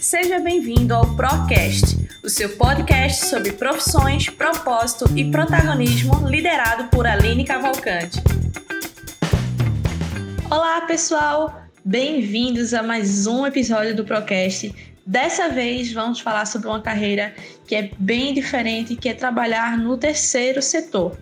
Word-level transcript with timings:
Seja 0.00 0.38
bem-vindo 0.38 0.94
ao 0.94 1.16
Procast, 1.16 1.96
o 2.24 2.28
seu 2.30 2.56
podcast 2.56 3.26
sobre 3.26 3.52
profissões, 3.52 4.30
propósito 4.30 5.04
e 5.16 5.30
protagonismo, 5.30 6.28
liderado 6.28 6.88
por 6.88 7.06
Aline 7.06 7.44
Cavalcante. 7.44 8.22
Olá, 10.50 10.82
pessoal! 10.82 11.62
Bem-vindos 11.84 12.72
a 12.72 12.82
mais 12.82 13.26
um 13.26 13.46
episódio 13.46 13.94
do 13.94 14.04
Procast. 14.04 14.72
Dessa 15.04 15.48
vez 15.48 15.92
vamos 15.92 16.20
falar 16.20 16.46
sobre 16.46 16.68
uma 16.68 16.80
carreira 16.80 17.34
que 17.66 17.74
é 17.74 17.90
bem 17.98 18.32
diferente, 18.32 18.96
que 18.96 19.08
é 19.08 19.14
trabalhar 19.14 19.76
no 19.76 19.98
terceiro 19.98 20.62
setor. 20.62 21.18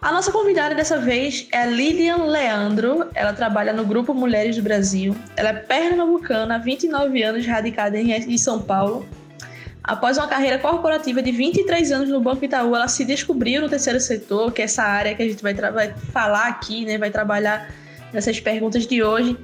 A 0.00 0.12
nossa 0.12 0.30
convidada 0.30 0.76
dessa 0.76 0.96
vez 1.00 1.48
é 1.50 1.62
a 1.62 1.66
Lilian 1.66 2.18
Leandro. 2.18 3.08
Ela 3.16 3.32
trabalha 3.32 3.72
no 3.72 3.84
Grupo 3.84 4.14
Mulheres 4.14 4.54
do 4.54 4.62
Brasil. 4.62 5.16
Ela 5.36 5.48
é 5.48 5.52
pernambucana, 5.54 6.54
há 6.54 6.58
29 6.58 7.20
anos, 7.20 7.44
radicada 7.44 7.98
em 7.98 8.38
São 8.38 8.62
Paulo. 8.62 9.04
Após 9.82 10.16
uma 10.16 10.28
carreira 10.28 10.56
corporativa 10.56 11.20
de 11.20 11.32
23 11.32 11.90
anos 11.90 12.10
no 12.10 12.20
Banco 12.20 12.44
Itaú, 12.44 12.76
ela 12.76 12.86
se 12.86 13.04
descobriu 13.04 13.60
no 13.60 13.68
terceiro 13.68 13.98
setor, 13.98 14.52
que 14.52 14.62
é 14.62 14.66
essa 14.66 14.84
área 14.84 15.16
que 15.16 15.22
a 15.22 15.26
gente 15.26 15.42
vai, 15.42 15.52
vai 15.52 15.92
falar 16.12 16.46
aqui, 16.46 16.84
né? 16.84 16.96
vai 16.96 17.10
trabalhar 17.10 17.68
nessas 18.12 18.38
perguntas 18.38 18.86
de 18.86 19.02
hoje. 19.02 19.36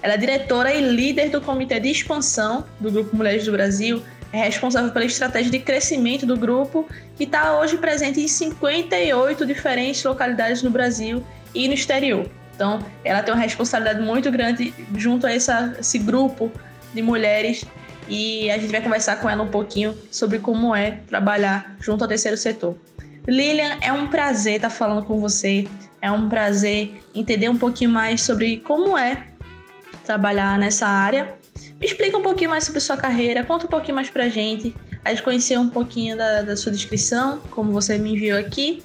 Ela 0.00 0.14
é 0.14 0.16
diretora 0.16 0.72
e 0.72 0.80
líder 0.80 1.28
do 1.28 1.40
Comitê 1.42 1.78
de 1.80 1.90
Expansão 1.90 2.64
do 2.80 2.90
Grupo 2.90 3.14
Mulheres 3.14 3.44
do 3.44 3.52
Brasil 3.52 4.02
é 4.32 4.44
responsável 4.44 4.90
pela 4.90 5.04
estratégia 5.04 5.50
de 5.50 5.58
crescimento 5.58 6.26
do 6.26 6.36
grupo, 6.36 6.86
que 7.16 7.24
está 7.24 7.58
hoje 7.58 7.78
presente 7.78 8.20
em 8.20 8.28
58 8.28 9.46
diferentes 9.46 10.02
localidades 10.04 10.62
no 10.62 10.70
Brasil 10.70 11.24
e 11.54 11.66
no 11.66 11.74
exterior. 11.74 12.28
Então, 12.54 12.80
ela 13.04 13.22
tem 13.22 13.32
uma 13.32 13.40
responsabilidade 13.40 14.04
muito 14.04 14.30
grande 14.30 14.74
junto 14.96 15.26
a 15.26 15.32
essa, 15.32 15.76
esse 15.78 15.98
grupo 15.98 16.50
de 16.92 17.00
mulheres 17.00 17.64
e 18.08 18.50
a 18.50 18.58
gente 18.58 18.70
vai 18.70 18.80
conversar 18.80 19.16
com 19.16 19.28
ela 19.28 19.42
um 19.42 19.48
pouquinho 19.48 19.96
sobre 20.10 20.38
como 20.38 20.74
é 20.74 20.98
trabalhar 21.06 21.76
junto 21.80 22.02
ao 22.02 22.08
terceiro 22.08 22.36
setor. 22.36 22.76
Lilian, 23.26 23.78
é 23.80 23.92
um 23.92 24.08
prazer 24.08 24.56
estar 24.56 24.70
falando 24.70 25.04
com 25.04 25.20
você, 25.20 25.68
é 26.00 26.10
um 26.10 26.28
prazer 26.28 27.00
entender 27.14 27.48
um 27.48 27.56
pouquinho 27.56 27.90
mais 27.90 28.22
sobre 28.22 28.56
como 28.58 28.96
é 28.96 29.24
trabalhar 30.04 30.58
nessa 30.58 30.86
área 30.86 31.37
explica 31.80 32.16
um 32.16 32.22
pouquinho 32.22 32.50
mais 32.50 32.64
sobre 32.64 32.80
sua 32.80 32.96
carreira, 32.96 33.44
conta 33.44 33.66
um 33.66 33.68
pouquinho 33.68 33.94
mais 33.94 34.10
pra 34.10 34.28
gente. 34.28 34.74
A 35.04 35.10
gente 35.10 35.22
conheceu 35.22 35.60
um 35.60 35.68
pouquinho 35.68 36.16
da, 36.16 36.42
da 36.42 36.56
sua 36.56 36.72
descrição, 36.72 37.40
como 37.50 37.72
você 37.72 37.98
me 37.98 38.12
enviou 38.12 38.38
aqui, 38.38 38.82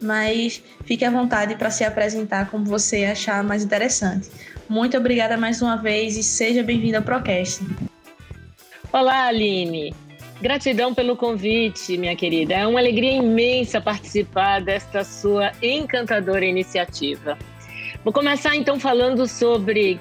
mas 0.00 0.62
fique 0.84 1.04
à 1.04 1.10
vontade 1.10 1.56
para 1.56 1.70
se 1.70 1.84
apresentar 1.84 2.50
como 2.50 2.64
você 2.64 3.04
achar 3.04 3.42
mais 3.42 3.64
interessante. 3.64 4.30
Muito 4.68 4.96
obrigada 4.96 5.36
mais 5.36 5.60
uma 5.62 5.76
vez 5.76 6.16
e 6.16 6.22
seja 6.22 6.62
bem-vinda 6.62 6.98
ao 6.98 7.04
Procast. 7.04 7.62
Olá, 8.92 9.26
Aline. 9.26 9.94
Gratidão 10.40 10.94
pelo 10.94 11.16
convite, 11.16 11.96
minha 11.96 12.14
querida. 12.14 12.54
É 12.54 12.66
uma 12.66 12.78
alegria 12.78 13.12
imensa 13.12 13.80
participar 13.80 14.60
desta 14.60 15.02
sua 15.02 15.52
encantadora 15.62 16.44
iniciativa. 16.44 17.38
Vou 18.04 18.12
começar 18.12 18.54
então 18.54 18.78
falando 18.78 19.26
sobre 19.26 19.98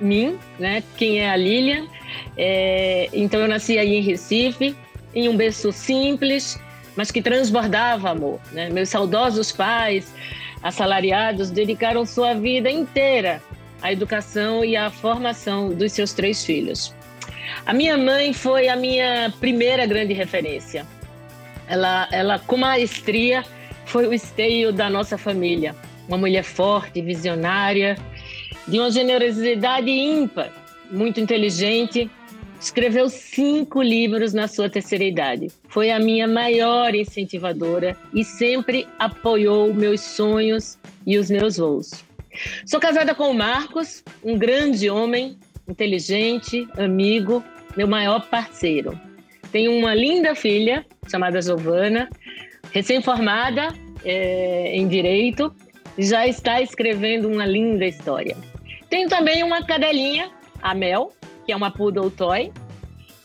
mim, 0.00 0.38
né? 0.58 0.82
Quem 0.96 1.20
é 1.20 1.30
a 1.30 1.36
Lilian. 1.36 1.86
É, 2.36 3.08
então 3.12 3.40
eu 3.40 3.48
nasci 3.48 3.78
aí 3.78 3.94
em 3.96 4.02
Recife, 4.02 4.74
em 5.14 5.28
um 5.28 5.36
berço 5.36 5.72
simples, 5.72 6.60
mas 6.96 7.10
que 7.10 7.22
transbordava 7.22 8.10
amor. 8.10 8.40
Né? 8.52 8.70
Meus 8.70 8.88
saudosos 8.88 9.52
pais, 9.52 10.12
assalariados, 10.62 11.50
dedicaram 11.50 12.04
sua 12.04 12.34
vida 12.34 12.70
inteira 12.70 13.42
à 13.80 13.92
educação 13.92 14.64
e 14.64 14.76
à 14.76 14.90
formação 14.90 15.70
dos 15.70 15.92
seus 15.92 16.12
três 16.12 16.44
filhos. 16.44 16.94
A 17.64 17.72
minha 17.72 17.96
mãe 17.96 18.32
foi 18.32 18.68
a 18.68 18.76
minha 18.76 19.32
primeira 19.40 19.86
grande 19.86 20.12
referência. 20.12 20.86
Ela, 21.68 22.08
ela 22.10 22.38
com 22.38 22.56
maestria, 22.56 23.44
foi 23.84 24.06
o 24.06 24.12
esteio 24.12 24.72
da 24.72 24.88
nossa 24.88 25.16
família. 25.16 25.74
Uma 26.06 26.16
mulher 26.18 26.42
forte, 26.42 27.00
visionária, 27.02 27.96
de 28.68 28.78
uma 28.78 28.90
generosidade 28.90 29.90
ímpar, 29.90 30.52
muito 30.90 31.18
inteligente. 31.18 32.10
Escreveu 32.60 33.08
cinco 33.08 33.80
livros 33.80 34.34
na 34.34 34.48
sua 34.48 34.68
terceira 34.68 35.04
idade. 35.04 35.48
Foi 35.68 35.90
a 35.90 35.98
minha 35.98 36.26
maior 36.26 36.94
incentivadora 36.94 37.96
e 38.12 38.24
sempre 38.24 38.86
apoiou 38.98 39.72
meus 39.72 40.00
sonhos 40.00 40.78
e 41.06 41.16
os 41.18 41.30
meus 41.30 41.56
voos. 41.56 42.04
Sou 42.66 42.78
casada 42.78 43.14
com 43.14 43.30
o 43.30 43.34
Marcos, 43.34 44.04
um 44.22 44.36
grande 44.36 44.90
homem, 44.90 45.38
inteligente, 45.68 46.68
amigo, 46.76 47.44
meu 47.76 47.86
maior 47.86 48.28
parceiro. 48.28 48.98
Tenho 49.50 49.72
uma 49.72 49.94
linda 49.94 50.34
filha 50.34 50.84
chamada 51.08 51.40
Giovana, 51.40 52.08
recém-formada 52.72 53.68
é, 54.04 54.76
em 54.76 54.86
Direito, 54.88 55.54
já 55.96 56.26
está 56.26 56.60
escrevendo 56.60 57.28
uma 57.28 57.46
linda 57.46 57.86
história. 57.86 58.36
Tenho 58.88 59.08
também 59.08 59.42
uma 59.42 59.64
cadelinha, 59.64 60.30
a 60.62 60.74
Mel, 60.74 61.12
que 61.44 61.52
é 61.52 61.56
uma 61.56 61.70
poodle 61.70 62.10
toy, 62.10 62.52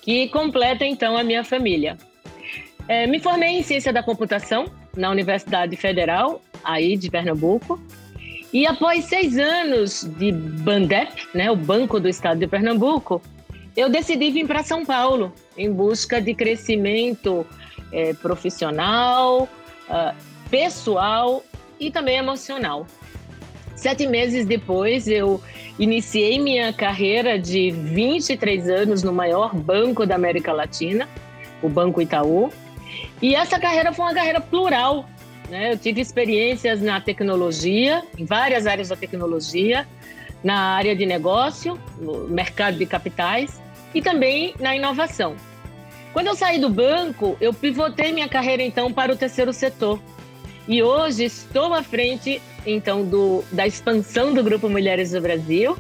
que 0.02 0.28
completa 0.30 0.86
então 0.86 1.18
a 1.18 1.24
minha 1.24 1.44
família. 1.44 1.98
É, 2.88 3.08
me 3.08 3.20
formei 3.20 3.58
em 3.58 3.64
ciência 3.64 3.94
da 3.94 4.04
computação 4.04 4.66
na 4.96 5.10
Universidade 5.10 5.76
Federal, 5.76 6.42
aí 6.64 6.98
de 6.98 7.10
Pernambuco. 7.10 7.82
E 8.52 8.68
após 8.68 9.06
seis 9.06 9.38
anos 9.38 10.04
de 10.18 10.32
Bandep, 10.32 11.28
né, 11.34 11.50
o 11.50 11.56
Banco 11.56 12.00
do 12.00 12.08
Estado 12.08 12.40
de 12.40 12.48
Pernambuco, 12.48 13.22
eu 13.76 13.90
decidi 13.90 14.30
vir 14.30 14.46
para 14.46 14.64
São 14.64 14.86
Paulo 14.86 15.34
em 15.58 15.72
busca 15.72 16.22
de 16.22 16.36
crescimento 16.36 17.48
é, 17.92 18.14
profissional, 18.14 19.50
uh, 19.90 20.16
pessoal 20.50 21.44
e 21.80 21.90
também 21.90 22.18
emocional. 22.18 22.86
Sete 23.76 24.08
meses 24.08 24.46
depois, 24.46 25.08
eu 25.08 25.42
iniciei 25.80 26.40
minha 26.40 26.72
carreira 26.72 27.40
de 27.40 27.72
23 27.72 28.70
anos 28.70 29.04
no 29.04 29.12
maior 29.12 29.56
banco 29.56 30.06
da 30.06 30.16
América 30.16 30.54
Latina, 30.54 31.08
o 31.62 31.68
Banco 31.68 32.02
Itaú. 32.02 32.52
E 33.22 33.36
essa 33.36 33.60
carreira 33.60 33.92
foi 33.92 34.06
uma 34.06 34.14
carreira 34.14 34.40
plural. 34.40 35.10
Né? 35.50 35.74
Eu 35.74 35.78
tive 35.78 36.02
experiências 36.02 36.82
na 36.82 37.02
tecnologia, 37.02 38.04
em 38.18 38.26
várias 38.26 38.68
áreas 38.68 38.90
da 38.90 38.96
tecnologia, 38.96 39.88
na 40.44 40.76
área 40.76 40.96
de 40.96 41.06
negócio, 41.06 41.80
no 42.00 42.28
mercado 42.28 42.78
de 42.78 42.86
capitais 42.86 43.62
e 43.94 44.02
também 44.02 44.54
na 44.60 44.76
inovação. 44.76 45.36
Quando 46.12 46.28
eu 46.28 46.36
saí 46.36 46.60
do 46.60 46.70
banco, 46.70 47.36
eu 47.42 47.54
pivotei 47.54 48.12
minha 48.12 48.30
carreira 48.30 48.62
então 48.62 48.94
para 48.94 49.12
o 49.12 49.16
terceiro 49.16 49.52
setor. 49.52 50.00
E 50.68 50.84
hoje 50.84 51.26
estou 51.26 51.74
à 51.74 51.82
frente 51.82 52.42
então 52.66 53.06
do, 53.06 53.44
da 53.52 53.68
expansão 53.68 54.34
do 54.34 54.44
Grupo 54.44 54.70
Mulheres 54.70 55.12
do 55.12 55.22
Brasil, 55.22 55.78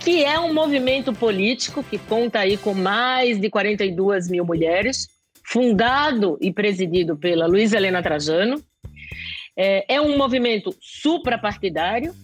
que 0.00 0.24
é 0.24 0.38
um 0.38 0.52
movimento 0.52 1.12
político 1.12 1.82
que 1.82 1.98
conta 1.98 2.40
aí 2.40 2.56
com 2.56 2.74
mais 2.74 3.40
de 3.40 3.48
42 3.48 4.28
mil 4.28 4.44
mulheres, 4.44 5.08
fundado 5.44 6.38
e 6.40 6.52
presidido 6.52 7.16
pela 7.16 7.46
Luísa 7.46 7.76
Helena 7.76 8.02
Trajano. 8.02 8.62
É, 9.56 9.94
é 9.94 10.00
um 10.00 10.16
movimento 10.16 10.74
suprapartidário 10.80 12.14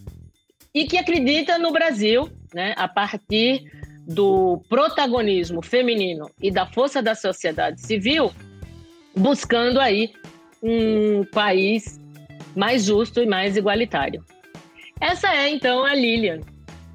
e 0.74 0.84
que 0.84 0.96
acredita 0.96 1.58
no 1.58 1.72
Brasil, 1.72 2.28
né, 2.54 2.74
a 2.76 2.88
partir 2.88 3.64
do 4.06 4.62
protagonismo 4.68 5.62
feminino 5.62 6.28
e 6.40 6.50
da 6.50 6.66
força 6.66 7.00
da 7.00 7.14
sociedade 7.14 7.80
civil, 7.80 8.32
buscando 9.14 9.78
aí 9.78 10.12
um 10.62 11.24
país 11.24 11.99
mais 12.56 12.84
justo 12.84 13.20
e 13.20 13.26
mais 13.26 13.56
igualitário. 13.56 14.24
Essa 15.00 15.34
é 15.34 15.48
então 15.48 15.84
a 15.84 15.94
Lilian 15.94 16.40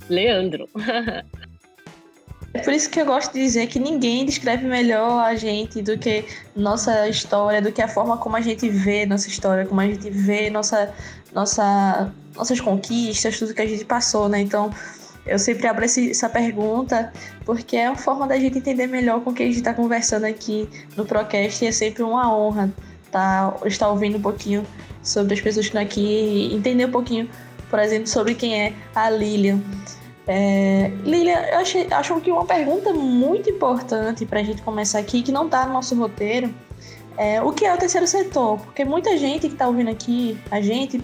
Leandro. 0.10 0.69
É 2.54 2.60
por 2.60 2.72
isso 2.72 2.90
que 2.90 3.02
eu 3.02 3.06
gosto 3.06 3.34
de 3.34 3.42
dizer 3.42 3.68
que 3.68 3.78
ninguém 3.78 4.25
descreve 4.25 4.66
melhor 4.66 5.22
a 5.25 5.36
gente 5.36 5.81
do 5.81 5.98
que 5.98 6.24
nossa 6.56 7.10
história, 7.10 7.62
do 7.62 7.69
que 7.69 7.81
a 7.81 7.88
forma 7.88 8.18
como 8.18 8.38
a 8.38 8.40
gente 8.40 8.69
vê 8.69 9.06
nossa 9.06 9.28
história, 9.28 9.66
como 9.66 9.81
a 9.81 9.86
gente 9.86 10.10
vê 10.10 10.50
nossa, 10.50 10.94
nossa, 11.34 12.13
nossas 12.34 12.62
conquistas, 12.62 13.38
tudo 13.38 13.54
que 13.54 13.62
a 13.62 13.68
gente 13.68 13.84
passou, 13.84 14.30
né? 14.30 14.40
Então, 14.40 14.72
eu 15.25 15.38
sempre 15.38 15.68
abro 15.68 15.84
esse, 15.84 16.12
essa 16.12 16.30
pergunta 16.30 17.12
porque 17.44 17.75
é 17.75 17.90
uma 17.90 17.98
forma 17.98 18.25
da 18.25 18.40
gente 18.40 18.60
entender 18.60 18.88
melhor 18.88 19.19
com 19.22 19.34
quem 19.34 19.48
a 19.48 19.50
gente 19.50 19.58
está 19.58 19.74
conversando 19.74 20.24
aqui 20.24 20.69
no 20.96 21.04
Procast 21.06 21.66
e 21.66 21.68
é 21.68 21.74
sempre 21.74 22.04
uma 22.04 22.34
honra 22.34 22.72
tá, 23.12 23.54
estar 23.66 23.90
ouvindo 23.90 24.18
um 24.18 24.22
pouquinho 24.22 24.66
sobre 25.06 25.34
as 25.36 25.40
pessoas 25.40 25.68
que 25.68 25.69
estão 25.69 25.81
aqui 25.81 26.54
entender 26.54 26.86
um 26.86 26.92
pouquinho, 26.92 27.30
por 27.69 27.80
exemplo, 27.80 28.07
sobre 28.07 28.36
quem 28.36 28.60
é 28.60 28.74
a 28.94 29.10
Lilian. 29.10 29.62
É, 30.28 30.92
Lilian, 31.04 31.40
eu 31.52 31.60
achei, 31.60 31.88
acho 31.92 32.19
que 32.19 32.31
uma 32.31 32.46
pergunta 32.46 32.92
muito 32.94 33.50
importante 33.50 34.25
para 34.25 34.40
a 34.40 34.44
gente 34.44 34.62
começar 34.62 35.00
aqui, 35.00 35.22
que 35.22 35.31
não 35.31 35.46
está 35.46 35.66
no 35.66 35.74
nosso 35.74 35.96
roteiro, 35.96 36.54
é 37.18 37.42
o 37.42 37.54
que 37.54 37.66
é 37.66 37.74
o 37.74 37.78
terceiro 37.78 38.07
setor? 38.07 38.60
Porque 38.60 38.84
muita 38.84 39.18
gente 39.18 39.48
que 39.48 39.54
está 39.54 39.68
ouvindo 39.68 39.90
aqui, 39.90 40.38
a 40.52 40.60
gente, 40.60 41.02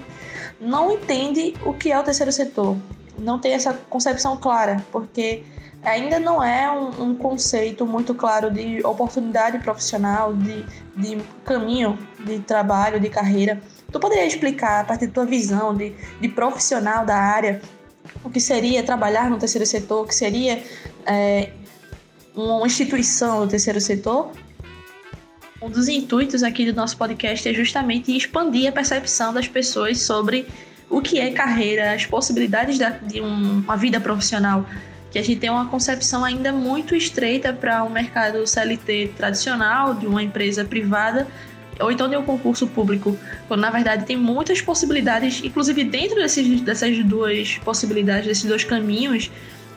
não 0.59 0.91
entende 0.91 1.53
o 1.65 1.73
que 1.73 1.91
é 1.91 1.99
o 1.99 2.03
terceiro 2.03 2.31
setor. 2.31 2.75
não 3.17 3.37
tem 3.37 3.53
essa 3.53 3.73
concepção 3.89 4.35
clara, 4.37 4.83
porque 4.91 5.43
ainda 5.83 6.19
não 6.19 6.43
é 6.43 6.71
um, 6.71 7.03
um, 7.03 7.15
conceito 7.15 7.85
muito 7.85 8.13
claro 8.15 8.51
de 8.51 8.83
oportunidade 8.85 9.59
profissional, 9.59 10.33
de, 10.33 10.65
de 10.95 11.17
caminho 11.43 11.97
de 12.25 12.39
trabalho, 12.39 12.99
de 12.99 13.09
carreira. 13.09 13.61
Tu 13.91 13.99
poderia 13.99 14.25
explicar, 14.25 14.81
a 14.81 14.83
partir 14.83 15.07
da 15.07 15.13
tua 15.13 15.25
visão 15.25 15.75
de, 15.75 15.93
de 16.19 16.29
profissional 16.29 17.05
da 17.05 17.15
área, 17.15 17.61
o 18.23 18.29
que 18.29 18.39
seria 18.39 18.81
trabalhar 18.83 19.29
no 19.29 19.37
terceiro 19.37 19.65
setor, 19.65 20.03
o 20.03 20.07
que 20.07 20.15
seria 20.15 20.63
é, 21.05 21.51
uma 22.33 22.65
instituição 22.65 23.41
do 23.41 23.47
terceiro 23.47 23.81
setor? 23.81 24.31
Um 25.61 25.69
dos 25.69 25.87
intuitos 25.87 26.41
aqui 26.41 26.65
do 26.65 26.75
nosso 26.75 26.97
podcast 26.97 27.47
é 27.47 27.53
justamente 27.53 28.15
expandir 28.15 28.69
a 28.69 28.71
percepção 28.71 29.33
das 29.33 29.47
pessoas 29.47 29.99
sobre 29.99 30.47
o 30.89 31.01
que 31.01 31.19
é 31.19 31.31
carreira, 31.31 31.93
as 31.93 32.05
possibilidades 32.05 32.79
de 33.03 33.21
uma 33.21 33.77
vida 33.77 33.99
profissional 33.99 34.65
que 35.11 35.19
a 35.19 35.21
gente 35.21 35.41
tem 35.41 35.49
uma 35.49 35.67
concepção 35.67 36.23
ainda 36.23 36.53
muito 36.53 36.95
estreita 36.95 37.51
para 37.51 37.83
o 37.83 37.87
um 37.87 37.89
mercado 37.89 38.47
CLT 38.47 39.13
tradicional, 39.17 39.93
de 39.93 40.07
uma 40.07 40.23
empresa 40.23 40.63
privada, 40.63 41.27
ou 41.79 41.91
então 41.91 42.09
de 42.09 42.15
um 42.15 42.23
concurso 42.23 42.67
público, 42.67 43.17
quando 43.47 43.61
na 43.61 43.69
verdade 43.69 44.05
tem 44.05 44.17
muitas 44.17 44.61
possibilidades, 44.61 45.41
inclusive 45.43 45.83
dentro 45.83 46.15
desses, 46.15 46.61
dessas 46.61 47.03
duas 47.03 47.57
possibilidades, 47.59 48.27
desses 48.27 48.45
dois 48.45 48.63
caminhos, 48.63 49.31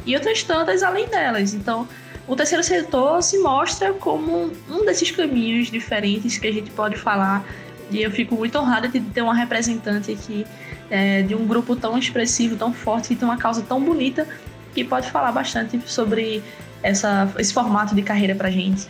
e 0.07 0.15
outras 0.15 0.43
tantas 0.43 0.83
além 0.83 1.09
delas. 1.09 1.55
Então, 1.55 1.89
o 2.27 2.37
terceiro 2.37 2.63
setor 2.63 3.23
se 3.23 3.39
mostra 3.39 3.93
como 3.93 4.51
um 4.69 4.85
desses 4.85 5.11
caminhos 5.11 5.71
diferentes 5.71 6.39
que 6.39 6.47
a 6.47 6.53
gente 6.53 6.71
pode 6.71 6.97
falar, 6.97 7.45
e 7.91 8.03
eu 8.03 8.11
fico 8.11 8.35
muito 8.35 8.59
honrada 8.59 8.89
de 8.89 9.01
ter 9.01 9.23
uma 9.23 9.35
representante 9.35 10.11
aqui 10.11 10.47
é, 10.91 11.23
de 11.23 11.35
um 11.35 11.47
grupo 11.47 11.77
tão 11.77 11.97
expressivo, 11.99 12.57
tão 12.57 12.73
forte, 12.73 13.09
que 13.09 13.17
tem 13.17 13.29
uma 13.29 13.37
causa 13.37 13.63
tão 13.63 13.81
bonita 13.81 14.27
que 14.75 14.83
pode 14.83 15.11
falar 15.11 15.33
bastante 15.33 15.81
sobre 15.87 16.43
essa, 16.83 17.31
esse 17.39 17.53
formato 17.53 17.95
de 17.95 18.03
carreira 18.03 18.35
para 18.35 18.51
gente. 18.51 18.87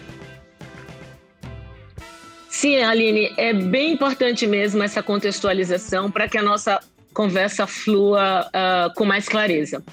Sim, 2.65 2.83
Aline, 2.83 3.31
é 3.37 3.53
bem 3.53 3.93
importante 3.93 4.47
mesmo 4.47 4.83
essa 4.83 5.03
contextualização 5.03 6.11
para 6.11 6.27
que 6.27 6.39
a 6.39 6.43
nossa 6.43 6.81
conversa 7.13 7.67
flua 7.67 8.49
uh, 8.49 8.95
com 8.95 9.05
mais 9.05 9.29
clareza. 9.29 9.85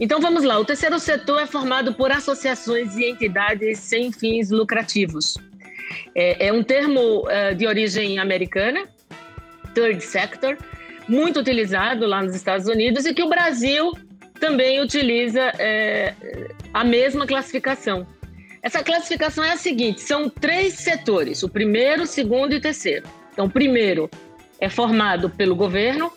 Então 0.00 0.18
vamos 0.18 0.42
lá, 0.42 0.58
o 0.58 0.64
terceiro 0.64 0.98
setor 0.98 1.42
é 1.42 1.46
formado 1.46 1.92
por 1.92 2.10
associações 2.10 2.96
e 2.96 3.04
entidades 3.04 3.80
sem 3.80 4.10
fins 4.10 4.48
lucrativos. 4.48 5.36
É, 6.14 6.46
é 6.46 6.50
um 6.50 6.62
termo 6.62 7.26
uh, 7.26 7.54
de 7.54 7.66
origem 7.66 8.18
americana, 8.18 8.88
third 9.74 10.02
sector, 10.02 10.56
muito 11.06 11.40
utilizado 11.40 12.06
lá 12.06 12.22
nos 12.22 12.34
Estados 12.34 12.68
Unidos 12.68 13.04
e 13.04 13.12
que 13.12 13.22
o 13.22 13.28
Brasil 13.28 13.92
também 14.40 14.80
utiliza 14.80 15.52
é, 15.58 16.14
a 16.72 16.84
mesma 16.84 17.26
classificação. 17.26 18.06
Essa 18.62 18.82
classificação 18.82 19.44
é 19.44 19.52
a 19.52 19.56
seguinte: 19.56 20.00
são 20.00 20.28
três 20.28 20.74
setores, 20.74 21.42
o 21.42 21.48
primeiro, 21.48 22.02
o 22.02 22.06
segundo 22.06 22.52
e 22.52 22.56
o 22.56 22.60
terceiro. 22.60 23.08
Então, 23.32 23.46
o 23.46 23.50
primeiro 23.50 24.10
é 24.60 24.68
formado 24.68 25.30
pelo 25.30 25.54
governo, 25.54 26.12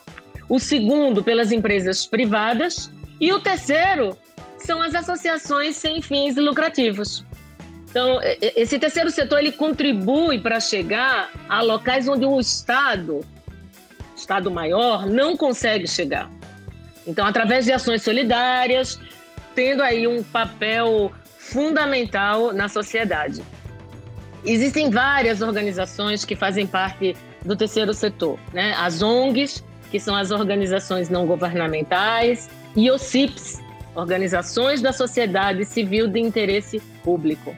o 0.49 0.59
segundo 0.59 1.23
pelas 1.23 1.51
empresas 1.51 2.05
privadas 2.05 2.91
e 3.19 3.31
o 3.31 3.39
terceiro 3.39 4.17
são 4.57 4.81
as 4.81 4.95
associações 4.95 5.75
sem 5.75 6.01
fins 6.01 6.35
lucrativos. 6.35 7.23
Então, 7.89 8.19
esse 8.41 8.79
terceiro 8.79 9.11
setor 9.11 9.39
ele 9.39 9.51
contribui 9.51 10.39
para 10.39 10.59
chegar 10.59 11.29
a 11.49 11.61
locais 11.61 12.07
onde 12.07 12.25
o 12.25 12.39
Estado, 12.39 13.19
Estado 14.15 14.49
maior, 14.49 15.05
não 15.05 15.35
consegue 15.35 15.87
chegar. 15.87 16.31
Então, 17.05 17.25
através 17.25 17.65
de 17.65 17.73
ações 17.73 18.01
solidárias, 18.01 18.99
tendo 19.53 19.83
aí 19.83 20.07
um 20.07 20.23
papel 20.23 21.11
fundamental 21.51 22.53
na 22.53 22.67
sociedade. 22.67 23.41
Existem 24.43 24.89
várias 24.89 25.41
organizações 25.41 26.25
que 26.25 26.35
fazem 26.35 26.65
parte 26.65 27.15
do 27.45 27.55
terceiro 27.55 27.93
setor, 27.93 28.39
né? 28.53 28.73
As 28.77 29.01
ONGs, 29.01 29.63
que 29.91 29.99
são 29.99 30.15
as 30.15 30.31
organizações 30.31 31.09
não 31.09 31.25
governamentais, 31.27 32.49
e 32.75 32.89
os 32.89 33.01
CIPs, 33.01 33.59
organizações 33.93 34.81
da 34.81 34.93
sociedade 34.93 35.65
civil 35.65 36.07
de 36.07 36.19
interesse 36.19 36.79
público. 37.03 37.53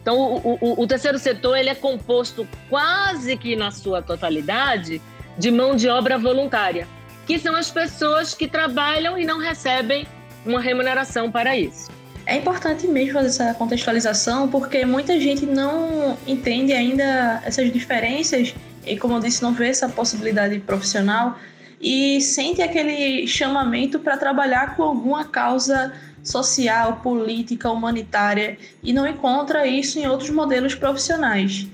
Então, 0.00 0.18
o, 0.18 0.58
o, 0.60 0.82
o 0.82 0.86
terceiro 0.86 1.18
setor 1.18 1.56
ele 1.56 1.70
é 1.70 1.74
composto 1.74 2.46
quase 2.68 3.36
que 3.36 3.56
na 3.56 3.70
sua 3.70 4.02
totalidade 4.02 5.00
de 5.38 5.50
mão 5.50 5.74
de 5.74 5.88
obra 5.88 6.18
voluntária 6.18 6.86
que 7.26 7.38
são 7.38 7.54
as 7.56 7.70
pessoas 7.70 8.34
que 8.34 8.46
trabalham 8.46 9.18
e 9.18 9.24
não 9.24 9.38
recebem 9.38 10.06
uma 10.44 10.60
remuneração 10.60 11.30
para 11.30 11.56
isso. 11.56 11.90
É 12.26 12.36
importante 12.36 12.86
mesmo 12.86 13.12
fazer 13.12 13.28
essa 13.28 13.54
contextualização, 13.54 14.48
porque 14.48 14.84
muita 14.86 15.20
gente 15.20 15.44
não 15.44 16.16
entende 16.26 16.72
ainda 16.72 17.42
essas 17.44 17.70
diferenças 17.70 18.54
e, 18.86 18.96
como 18.96 19.14
eu 19.14 19.20
disse, 19.20 19.42
não 19.42 19.52
vê 19.52 19.68
essa 19.68 19.88
possibilidade 19.88 20.58
profissional 20.60 21.38
e 21.80 22.20
sente 22.22 22.62
aquele 22.62 23.26
chamamento 23.26 23.98
para 23.98 24.16
trabalhar 24.16 24.74
com 24.74 24.82
alguma 24.82 25.26
causa 25.26 25.92
social, 26.22 27.00
política, 27.02 27.70
humanitária 27.70 28.56
e 28.82 28.90
não 28.90 29.06
encontra 29.06 29.66
isso 29.66 29.98
em 29.98 30.06
outros 30.06 30.30
modelos 30.30 30.74
profissionais. 30.74 31.66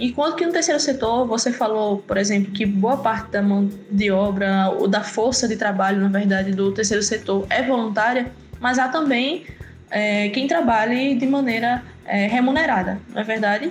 Enquanto 0.00 0.34
que 0.34 0.44
no 0.44 0.52
terceiro 0.52 0.80
setor, 0.80 1.26
você 1.28 1.52
falou, 1.52 1.98
por 1.98 2.16
exemplo, 2.16 2.50
que 2.50 2.66
boa 2.66 2.96
parte 2.96 3.30
da 3.30 3.40
mão 3.40 3.70
de 3.88 4.10
obra 4.10 4.68
ou 4.70 4.88
da 4.88 5.02
força 5.02 5.46
de 5.46 5.54
trabalho, 5.54 6.00
na 6.00 6.08
verdade, 6.08 6.50
do 6.50 6.72
terceiro 6.72 7.02
setor 7.04 7.46
é 7.48 7.62
voluntária, 7.62 8.32
mas 8.58 8.80
há 8.80 8.88
também 8.88 9.44
é, 9.92 10.30
quem 10.30 10.46
trabalhe 10.46 11.14
de 11.14 11.26
maneira 11.26 11.82
é, 12.06 12.26
remunerada, 12.26 12.98
não 13.12 13.20
é 13.20 13.24
verdade? 13.24 13.70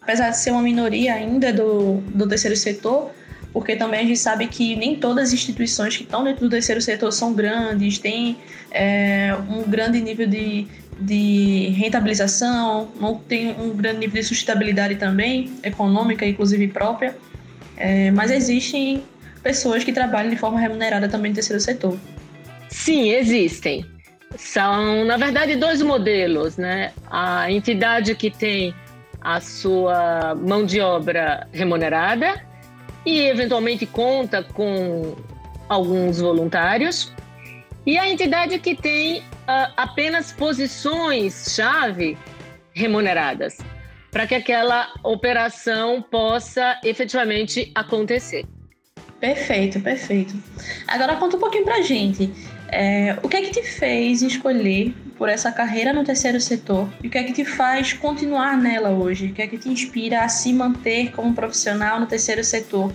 Apesar 0.00 0.30
de 0.30 0.38
ser 0.38 0.50
uma 0.50 0.62
minoria 0.62 1.14
ainda 1.14 1.52
do, 1.52 1.94
do 2.14 2.28
terceiro 2.28 2.54
setor, 2.54 3.10
porque 3.52 3.74
também 3.74 4.00
a 4.00 4.02
gente 4.04 4.18
sabe 4.18 4.46
que 4.46 4.76
nem 4.76 4.94
todas 4.96 5.28
as 5.28 5.32
instituições 5.32 5.96
que 5.96 6.04
estão 6.04 6.22
dentro 6.22 6.44
do 6.44 6.50
terceiro 6.50 6.80
setor 6.82 7.10
são 7.10 7.32
grandes, 7.32 7.98
têm 7.98 8.36
é, 8.70 9.34
um 9.48 9.62
grande 9.62 10.02
nível 10.02 10.26
de, 10.26 10.68
de 11.00 11.68
rentabilização, 11.70 12.90
não 13.00 13.16
tem 13.16 13.56
um 13.58 13.70
grande 13.70 14.00
nível 14.00 14.20
de 14.20 14.28
sustentabilidade 14.28 14.96
também, 14.96 15.50
econômica, 15.62 16.26
inclusive 16.26 16.68
própria, 16.68 17.16
é, 17.78 18.10
mas 18.10 18.30
existem 18.30 19.02
pessoas 19.42 19.82
que 19.82 19.92
trabalham 19.92 20.28
de 20.28 20.36
forma 20.36 20.60
remunerada 20.60 21.08
também 21.08 21.30
no 21.30 21.36
terceiro 21.36 21.60
setor. 21.60 21.98
Sim, 22.68 23.08
existem. 23.08 23.95
São, 24.36 25.04
na 25.04 25.16
verdade, 25.16 25.56
dois 25.56 25.82
modelos, 25.82 26.56
né? 26.56 26.92
A 27.10 27.50
entidade 27.50 28.14
que 28.14 28.30
tem 28.30 28.74
a 29.20 29.40
sua 29.40 30.34
mão 30.34 30.64
de 30.64 30.80
obra 30.80 31.46
remunerada 31.52 32.44
e, 33.04 33.20
eventualmente, 33.20 33.86
conta 33.86 34.42
com 34.42 35.16
alguns 35.68 36.20
voluntários, 36.20 37.12
e 37.84 37.98
a 37.98 38.08
entidade 38.08 38.58
que 38.58 38.74
tem 38.74 39.18
uh, 39.18 39.72
apenas 39.76 40.32
posições-chave 40.32 42.18
remuneradas 42.72 43.58
para 44.10 44.26
que 44.26 44.34
aquela 44.34 44.92
operação 45.02 46.02
possa 46.02 46.80
efetivamente 46.82 47.70
acontecer. 47.74 48.44
Perfeito, 49.20 49.80
perfeito. 49.80 50.34
Agora 50.86 51.16
conta 51.16 51.36
um 51.36 51.40
pouquinho 51.40 51.64
para 51.64 51.80
gente. 51.82 52.32
É, 52.68 53.16
o 53.22 53.28
que 53.28 53.36
é 53.36 53.42
que 53.42 53.50
te 53.50 53.62
fez 53.62 54.22
escolher 54.22 54.94
por 55.16 55.28
essa 55.28 55.52
carreira 55.52 55.92
no 55.92 56.04
terceiro 56.04 56.40
setor? 56.40 56.88
E 57.02 57.06
o 57.06 57.10
que 57.10 57.18
é 57.18 57.22
que 57.24 57.32
te 57.32 57.44
faz 57.44 57.92
continuar 57.92 58.56
nela 58.56 58.90
hoje? 58.90 59.26
O 59.26 59.32
que 59.32 59.42
é 59.42 59.46
que 59.46 59.56
te 59.56 59.68
inspira 59.68 60.22
a 60.22 60.28
se 60.28 60.52
manter 60.52 61.12
como 61.12 61.34
profissional 61.34 62.00
no 62.00 62.06
terceiro 62.06 62.42
setor? 62.42 62.92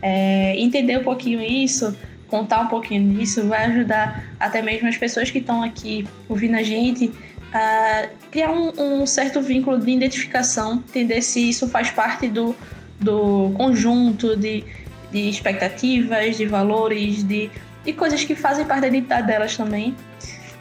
É, 0.00 0.56
entender 0.58 0.98
um 0.98 1.04
pouquinho 1.04 1.40
isso 1.40 1.96
contar 2.32 2.62
um 2.62 2.66
pouquinho 2.66 3.14
disso 3.14 3.46
vai 3.46 3.66
ajudar 3.66 4.24
até 4.40 4.62
mesmo 4.62 4.88
as 4.88 4.96
pessoas 4.96 5.30
que 5.30 5.36
estão 5.36 5.62
aqui 5.62 6.08
ouvindo 6.26 6.56
a 6.56 6.62
gente 6.62 7.12
a 7.52 8.08
criar 8.30 8.50
um, 8.50 9.02
um, 9.02 9.06
certo 9.06 9.42
vínculo 9.42 9.78
de 9.78 9.90
identificação, 9.90 10.82
entender 10.88 11.20
se 11.20 11.46
isso 11.46 11.68
faz 11.68 11.90
parte 11.90 12.28
do, 12.28 12.56
do 12.98 13.52
conjunto 13.54 14.34
de, 14.34 14.64
de 15.12 15.28
expectativas, 15.28 16.38
de 16.38 16.46
valores, 16.46 17.22
de, 17.22 17.50
de 17.84 17.92
coisas 17.92 18.24
que 18.24 18.34
fazem 18.34 18.64
parte 18.64 18.82
da 18.82 18.88
identidade 18.88 19.26
delas 19.26 19.56
também. 19.56 19.94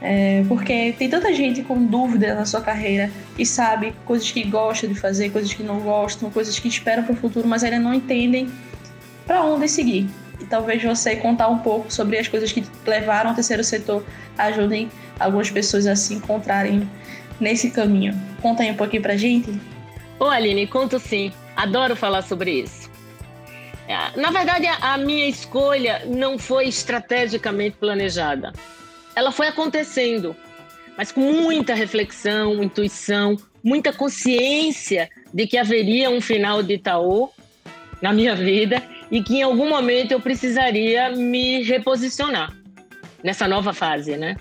É, 0.03 0.43
porque 0.47 0.95
tem 0.97 1.07
tanta 1.07 1.31
gente 1.31 1.61
com 1.61 1.85
dúvida 1.85 2.33
na 2.33 2.43
sua 2.43 2.59
carreira 2.59 3.11
e 3.37 3.45
sabe 3.45 3.93
coisas 4.03 4.31
que 4.31 4.43
gosta 4.43 4.87
de 4.87 4.95
fazer, 4.95 5.29
coisas 5.29 5.53
que 5.53 5.61
não 5.61 5.79
gostam, 5.79 6.31
coisas 6.31 6.57
que 6.57 6.67
esperam 6.67 7.03
para 7.03 7.13
o 7.13 7.15
futuro, 7.15 7.47
mas 7.47 7.63
ainda 7.63 7.77
não 7.77 7.93
entendem 7.93 8.49
para 9.27 9.43
onde 9.43 9.69
seguir 9.69 10.09
e 10.41 10.45
talvez 10.45 10.83
você 10.83 11.15
contar 11.15 11.47
um 11.47 11.59
pouco 11.59 11.93
sobre 11.93 12.17
as 12.17 12.27
coisas 12.27 12.51
que 12.51 12.63
levaram 12.85 13.29
ao 13.29 13.35
terceiro 13.35 13.63
setor 13.63 14.03
ajudem 14.37 14.89
algumas 15.19 15.51
pessoas 15.51 15.85
a 15.85 15.95
se 15.95 16.15
encontrarem 16.15 16.89
nesse 17.39 17.69
caminho. 17.69 18.19
Conta 18.41 18.63
aí 18.63 18.71
um 18.71 18.75
pouquinho 18.75 19.03
pra 19.03 19.15
gente. 19.15 19.53
Ô 20.19 20.25
Aline, 20.25 20.67
conto 20.67 20.99
sim. 20.99 21.31
Adoro 21.55 21.95
falar 21.95 22.23
sobre 22.23 22.51
isso. 22.61 22.90
Na 24.15 24.31
verdade, 24.31 24.67
a 24.67 24.97
minha 24.97 25.27
escolha 25.27 26.03
não 26.05 26.37
foi 26.37 26.67
estrategicamente 26.67 27.77
planejada. 27.77 28.53
Ela 29.15 29.31
foi 29.31 29.47
acontecendo, 29.47 30.35
mas 30.97 31.11
com 31.11 31.21
muita 31.21 31.73
reflexão, 31.73 32.63
intuição, 32.63 33.37
muita 33.63 33.91
consciência 33.93 35.09
de 35.33 35.47
que 35.47 35.57
haveria 35.57 36.09
um 36.09 36.21
final 36.21 36.63
de 36.63 36.75
Itaú 36.75 37.29
na 38.01 38.11
minha 38.13 38.35
vida 38.35 38.81
e 39.11 39.21
que 39.21 39.37
em 39.37 39.43
algum 39.43 39.69
momento 39.69 40.11
eu 40.11 40.19
precisaria 40.19 41.09
me 41.11 41.61
reposicionar 41.63 42.55
nessa 43.23 43.47
nova 43.47 43.73
fase, 43.73 44.17
né? 44.17 44.35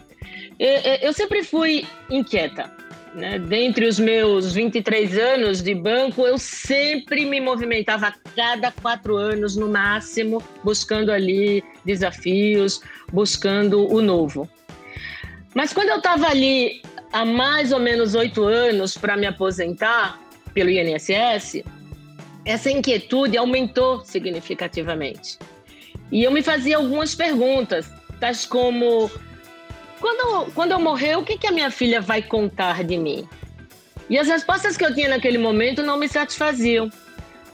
Eu 0.58 1.12
sempre 1.12 1.42
fui 1.42 1.86
inquieta. 2.08 2.70
Né? 3.14 3.38
Dentre 3.38 3.86
os 3.86 3.98
meus 3.98 4.52
23 4.52 5.18
anos 5.18 5.62
de 5.62 5.74
banco, 5.74 6.26
eu 6.26 6.38
sempre 6.38 7.24
me 7.24 7.40
movimentava 7.40 8.08
a 8.08 8.14
cada 8.36 8.70
quatro 8.70 9.16
anos, 9.16 9.56
no 9.56 9.68
máximo, 9.68 10.42
buscando 10.62 11.10
ali 11.10 11.64
desafios, 11.84 12.80
buscando 13.12 13.92
o 13.92 14.00
novo. 14.00 14.48
Mas 15.54 15.72
quando 15.72 15.88
eu 15.88 15.96
estava 15.96 16.28
ali 16.28 16.82
há 17.12 17.24
mais 17.24 17.72
ou 17.72 17.80
menos 17.80 18.14
oito 18.14 18.44
anos 18.44 18.96
para 18.96 19.16
me 19.16 19.26
aposentar 19.26 20.20
pelo 20.54 20.70
INSS, 20.70 21.64
essa 22.44 22.70
inquietude 22.70 23.36
aumentou 23.36 24.04
significativamente. 24.04 25.36
E 26.12 26.22
eu 26.22 26.30
me 26.30 26.42
fazia 26.42 26.76
algumas 26.76 27.14
perguntas, 27.14 27.90
tais 28.20 28.44
como: 28.44 29.10
quando, 30.00 30.50
quando 30.52 30.72
eu 30.72 30.80
morrer, 30.80 31.16
o 31.16 31.22
que, 31.22 31.36
que 31.36 31.46
a 31.46 31.52
minha 31.52 31.70
filha 31.70 32.00
vai 32.00 32.22
contar 32.22 32.82
de 32.82 32.96
mim? 32.96 33.28
E 34.08 34.18
as 34.18 34.26
respostas 34.26 34.76
que 34.76 34.84
eu 34.84 34.94
tinha 34.94 35.08
naquele 35.08 35.38
momento 35.38 35.82
não 35.82 35.96
me 35.96 36.08
satisfaziam. 36.08 36.90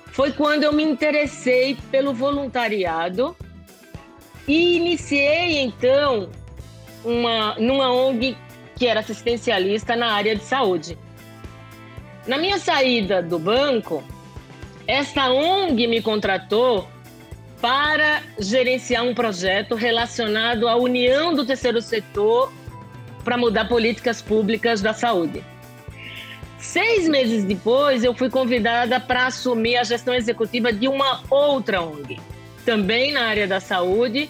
Foi 0.06 0.32
quando 0.32 0.62
eu 0.62 0.72
me 0.72 0.82
interessei 0.82 1.76
pelo 1.90 2.14
voluntariado 2.14 3.36
e 4.48 4.76
iniciei 4.76 5.58
então 5.58 6.30
uma 7.04 7.54
numa 7.56 7.92
ONG 7.92 8.36
que 8.76 8.86
era 8.86 9.00
assistencialista 9.00 9.94
na 9.94 10.12
área 10.12 10.34
de 10.34 10.44
saúde. 10.44 10.98
Na 12.26 12.38
minha 12.38 12.58
saída 12.58 13.22
do 13.22 13.38
banco, 13.38 14.02
essa 14.86 15.28
ONG 15.30 15.86
me 15.86 16.00
contratou 16.00 16.88
para 17.60 18.22
gerenciar 18.38 19.04
um 19.04 19.14
projeto 19.14 19.74
relacionado 19.74 20.68
à 20.68 20.76
união 20.76 21.34
do 21.34 21.44
terceiro 21.44 21.80
setor 21.80 22.52
para 23.24 23.36
mudar 23.36 23.66
políticas 23.66 24.20
públicas 24.22 24.80
da 24.80 24.92
saúde. 24.92 25.42
Seis 26.58 27.08
meses 27.08 27.44
depois, 27.44 28.04
eu 28.04 28.14
fui 28.14 28.28
convidada 28.28 28.98
para 28.98 29.26
assumir 29.26 29.76
a 29.76 29.84
gestão 29.84 30.14
executiva 30.14 30.72
de 30.72 30.88
uma 30.88 31.22
outra 31.30 31.82
ONG, 31.82 32.20
também 32.64 33.12
na 33.12 33.26
área 33.26 33.46
da 33.46 33.60
saúde, 33.60 34.28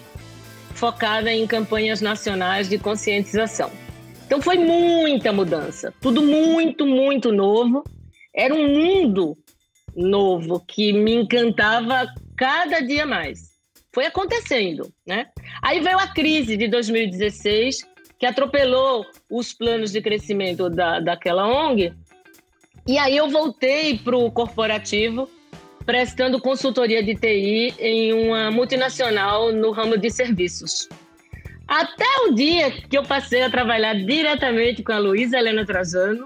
focada 0.73 1.31
em 1.31 1.47
campanhas 1.47 2.01
nacionais 2.01 2.69
de 2.69 2.77
conscientização. 2.77 3.71
Então 4.25 4.41
foi 4.41 4.57
muita 4.57 5.31
mudança, 5.31 5.93
tudo 6.01 6.21
muito, 6.21 6.85
muito 6.85 7.31
novo. 7.31 7.83
Era 8.35 8.53
um 8.53 8.67
mundo 8.67 9.37
novo 9.95 10.59
que 10.59 10.93
me 10.93 11.15
encantava 11.15 12.07
cada 12.37 12.79
dia 12.79 13.05
mais. 13.05 13.57
Foi 13.91 14.05
acontecendo, 14.05 14.93
né? 15.05 15.27
Aí 15.61 15.79
veio 15.79 15.97
a 15.97 16.07
crise 16.07 16.55
de 16.55 16.67
2016, 16.67 17.79
que 18.19 18.25
atropelou 18.25 19.05
os 19.29 19.53
planos 19.53 19.91
de 19.91 20.01
crescimento 20.01 20.69
da, 20.69 20.99
daquela 20.99 21.47
ONG. 21.47 21.93
E 22.87 22.97
aí 22.97 23.17
eu 23.17 23.27
voltei 23.27 23.97
para 23.97 24.15
o 24.15 24.31
corporativo, 24.31 25.29
prestando 25.85 26.39
consultoria 26.39 27.03
de 27.03 27.15
TI 27.15 27.73
em 27.79 28.13
uma 28.13 28.51
multinacional 28.51 29.51
no 29.51 29.71
ramo 29.71 29.97
de 29.97 30.09
serviços. 30.11 30.87
Até 31.67 32.05
o 32.27 32.33
dia 32.33 32.71
que 32.71 32.97
eu 32.97 33.03
passei 33.03 33.41
a 33.41 33.49
trabalhar 33.49 33.93
diretamente 33.93 34.83
com 34.83 34.93
a 34.93 34.99
Luísa 34.99 35.37
Helena 35.37 35.65
Trajano 35.65 36.23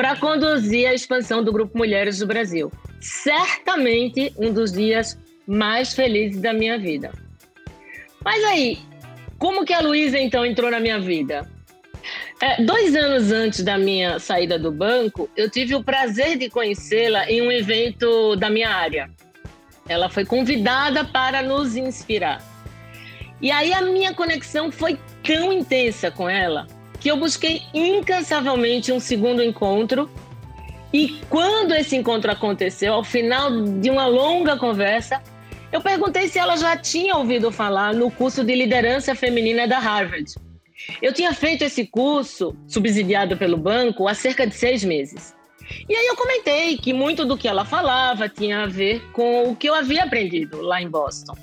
para 0.00 0.16
conduzir 0.16 0.88
a 0.88 0.94
expansão 0.94 1.44
do 1.44 1.52
Grupo 1.52 1.76
Mulheres 1.76 2.20
do 2.20 2.26
Brasil 2.26 2.72
certamente 3.02 4.32
um 4.38 4.50
dos 4.50 4.72
dias 4.72 5.18
mais 5.46 5.92
felizes 5.92 6.40
da 6.40 6.54
minha 6.54 6.78
vida. 6.78 7.12
Mas 8.24 8.42
aí, 8.44 8.78
como 9.38 9.62
que 9.62 9.74
a 9.74 9.80
Luísa 9.80 10.18
então 10.18 10.46
entrou 10.46 10.70
na 10.70 10.80
minha 10.80 10.98
vida? 10.98 11.46
É, 12.40 12.62
dois 12.62 12.96
anos 12.96 13.30
antes 13.30 13.62
da 13.62 13.76
minha 13.76 14.18
saída 14.18 14.58
do 14.58 14.72
banco, 14.72 15.28
eu 15.36 15.50
tive 15.50 15.74
o 15.74 15.84
prazer 15.84 16.38
de 16.38 16.48
conhecê-la 16.48 17.30
em 17.30 17.42
um 17.42 17.52
evento 17.52 18.36
da 18.36 18.48
minha 18.48 18.70
área. 18.70 19.10
Ela 19.86 20.08
foi 20.08 20.24
convidada 20.24 21.04
para 21.04 21.42
nos 21.42 21.76
inspirar. 21.76 22.42
E 23.38 23.50
aí 23.50 23.70
a 23.74 23.82
minha 23.82 24.14
conexão 24.14 24.72
foi 24.72 24.98
tão 25.22 25.52
intensa 25.52 26.10
com 26.10 26.26
ela 26.26 26.66
que 27.00 27.10
eu 27.10 27.16
busquei 27.16 27.62
incansavelmente 27.72 28.92
um 28.92 29.00
segundo 29.00 29.42
encontro 29.42 30.08
e 30.92 31.20
quando 31.28 31.72
esse 31.72 31.96
encontro 31.96 32.30
aconteceu, 32.30 32.94
ao 32.94 33.04
final 33.04 33.64
de 33.80 33.88
uma 33.88 34.06
longa 34.06 34.56
conversa, 34.56 35.22
eu 35.72 35.80
perguntei 35.80 36.26
se 36.28 36.38
ela 36.38 36.56
já 36.56 36.76
tinha 36.76 37.16
ouvido 37.16 37.52
falar 37.52 37.94
no 37.94 38.10
curso 38.10 38.42
de 38.42 38.54
liderança 38.54 39.14
feminina 39.14 39.68
da 39.68 39.78
Harvard. 39.78 40.34
Eu 41.00 41.12
tinha 41.12 41.32
feito 41.32 41.62
esse 41.62 41.86
curso, 41.86 42.56
subsidiado 42.66 43.36
pelo 43.36 43.56
banco, 43.56 44.08
há 44.08 44.14
cerca 44.14 44.46
de 44.46 44.54
seis 44.54 44.82
meses. 44.82 45.34
E 45.88 45.94
aí 45.94 46.06
eu 46.06 46.16
comentei 46.16 46.76
que 46.76 46.92
muito 46.92 47.24
do 47.24 47.36
que 47.36 47.46
ela 47.46 47.64
falava 47.64 48.28
tinha 48.28 48.64
a 48.64 48.66
ver 48.66 49.00
com 49.12 49.50
o 49.50 49.54
que 49.54 49.68
eu 49.68 49.74
havia 49.74 50.02
aprendido 50.02 50.60
lá 50.60 50.82
em 50.82 50.88
Boston. 50.88 51.36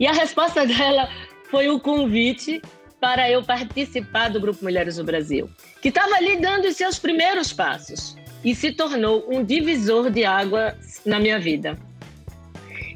E 0.00 0.06
a 0.06 0.12
resposta 0.12 0.64
dela 0.66 1.10
foi 1.50 1.68
o 1.68 1.78
convite 1.78 2.62
para 3.02 3.28
eu 3.28 3.42
participar 3.42 4.28
do 4.28 4.40
Grupo 4.40 4.62
Mulheres 4.62 4.94
do 4.94 5.02
Brasil, 5.02 5.50
que 5.80 5.88
estava 5.88 6.14
ali 6.14 6.36
dando 6.40 6.68
os 6.68 6.76
seus 6.76 7.00
primeiros 7.00 7.52
passos 7.52 8.16
e 8.44 8.54
se 8.54 8.70
tornou 8.70 9.26
um 9.28 9.44
divisor 9.44 10.08
de 10.08 10.24
água 10.24 10.78
na 11.04 11.18
minha 11.18 11.36
vida. 11.36 11.76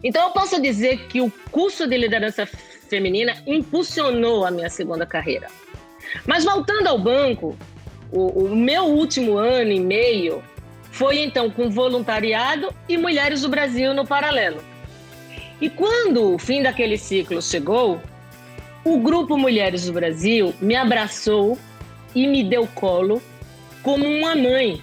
Então, 0.05 0.29
eu 0.29 0.31
posso 0.31 0.63
dizer 0.63 1.09
que 1.09 1.21
o 1.21 1.29
curso 1.51 1.89
de 1.89 1.97
liderança 1.99 2.47
feminina 2.89 3.43
impulsionou 3.49 4.47
a 4.47 4.51
minha 4.53 4.71
segunda 4.71 5.05
carreira. 5.05 5.49
Mas 6.25 6.45
voltando 6.45 6.87
ao 6.87 7.01
banco, 7.01 7.59
o, 8.13 8.45
o 8.45 8.55
meu 8.55 8.85
último 8.85 9.37
ano 9.37 9.73
e 9.73 9.81
meio 9.81 10.41
foi 10.93 11.19
então 11.19 11.51
com 11.51 11.69
voluntariado 11.69 12.73
e 12.89 12.97
Mulheres 12.97 13.41
do 13.41 13.49
Brasil 13.49 13.93
no 13.93 14.07
paralelo. 14.07 14.63
E 15.61 15.69
quando 15.69 16.33
o 16.33 16.39
fim 16.39 16.63
daquele 16.63 16.97
ciclo 16.97 17.43
chegou, 17.43 18.01
o 18.87 19.00
grupo 19.00 19.37
Mulheres 19.37 19.87
do 19.87 19.93
Brasil 19.93 20.55
me 20.61 20.76
abraçou 20.76 21.59
e 22.14 22.25
me 22.25 22.45
deu 22.45 22.69
colo 22.69 23.21
como 23.83 24.07
uma 24.07 24.37
mãe 24.37 24.81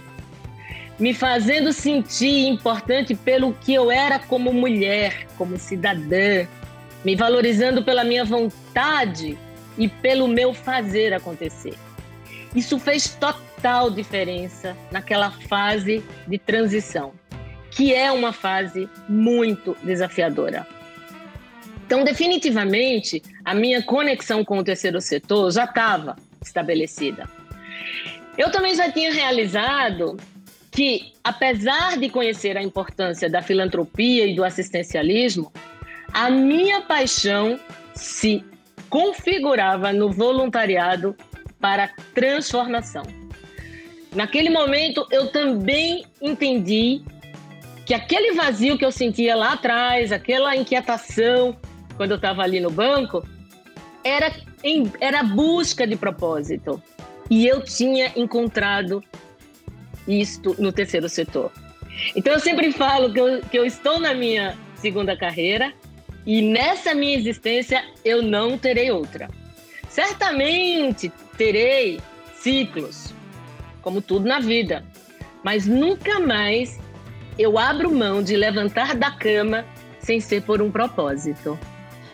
me 1.00 1.13
fazendo 1.13 1.72
sentir 1.72 2.48
importante 2.48 3.15
pelo 3.15 3.53
que 3.53 3.74
eu 3.74 3.89
era 3.89 4.19
como 4.19 4.51
mulher, 4.51 5.25
como 5.38 5.57
cidadã, 5.57 6.45
me 7.05 7.15
valorizando 7.15 7.81
pela 7.81 8.03
minha 8.03 8.25
vontade 8.25 9.38
e 9.77 9.88
pelo 9.88 10.27
meu 10.27 10.53
fazer 10.53 11.13
acontecer. 11.13 11.75
Isso 12.53 12.77
fez 12.77 13.07
total 13.07 13.89
diferença 13.89 14.75
naquela 14.91 15.31
fase 15.31 16.03
de 16.27 16.38
transição, 16.38 17.13
que 17.72 17.93
é 17.93 18.12
uma 18.12 18.33
fase 18.33 18.89
muito 19.07 19.77
desafiadora. 19.81 20.67
Então, 21.86 22.03
definitivamente, 22.03 23.22
a 23.45 23.53
minha 23.53 23.81
conexão 23.83 24.43
com 24.43 24.57
o 24.57 24.63
terceiro 24.63 25.01
setor 25.01 25.51
já 25.51 25.65
estava 25.65 26.15
estabelecida. 26.41 27.27
Eu 28.38 28.51
também 28.51 28.75
já 28.75 28.91
tinha 28.91 29.13
realizado 29.13 30.17
que, 30.71 31.13
apesar 31.23 31.97
de 31.97 32.09
conhecer 32.09 32.57
a 32.57 32.63
importância 32.63 33.29
da 33.29 33.41
filantropia 33.41 34.25
e 34.25 34.35
do 34.35 34.43
assistencialismo, 34.43 35.51
a 36.12 36.29
minha 36.29 36.81
paixão 36.81 37.59
se 37.93 38.43
configurava 38.89 39.93
no 39.93 40.12
voluntariado 40.12 41.15
para 41.59 41.89
transformação. 42.13 43.03
Naquele 44.15 44.50
momento, 44.50 45.07
eu 45.12 45.27
também 45.27 46.05
entendi 46.21 47.01
que 47.85 47.93
aquele 47.93 48.33
vazio 48.33 48.77
que 48.77 48.85
eu 48.85 48.91
sentia 48.91 49.35
lá 49.35 49.53
atrás, 49.53 50.12
aquela 50.12 50.55
inquietação 50.55 51.57
quando 51.95 52.12
eu 52.12 52.15
estava 52.15 52.43
ali 52.43 52.59
no 52.59 52.69
banco, 52.69 53.25
era, 54.03 54.33
em, 54.63 54.91
era 55.00 55.24
busca 55.24 55.88
de 55.88 55.95
propósito. 55.95 56.81
E 57.29 57.48
eu 57.48 57.63
tinha 57.63 58.12
encontrado 58.15 59.03
isto 60.07 60.55
no 60.60 60.72
terceiro 60.72 61.07
setor. 61.07 61.51
Então 62.15 62.33
eu 62.33 62.39
sempre 62.39 62.72
falo 62.72 63.12
que 63.13 63.19
eu, 63.19 63.41
que 63.41 63.57
eu 63.57 63.65
estou 63.65 64.00
na 64.00 64.13
minha 64.13 64.57
segunda 64.75 65.15
carreira 65.15 65.74
e 66.25 66.41
nessa 66.41 66.93
minha 66.93 67.15
existência 67.15 67.83
eu 68.03 68.22
não 68.22 68.57
terei 68.57 68.91
outra. 68.91 69.29
Certamente 69.89 71.12
terei 71.38 72.00
ciclos, 72.36 73.13
como 73.81 74.01
tudo 74.01 74.27
na 74.27 74.39
vida, 74.39 74.83
mas 75.43 75.65
nunca 75.65 76.19
mais 76.19 76.79
eu 77.38 77.57
abro 77.57 77.93
mão 77.93 78.22
de 78.22 78.36
levantar 78.36 78.95
da 78.95 79.12
cama 79.12 79.65
sem 80.00 80.19
ser 80.19 80.43
por 80.43 80.62
um 80.62 80.72
propósito. 80.72 81.57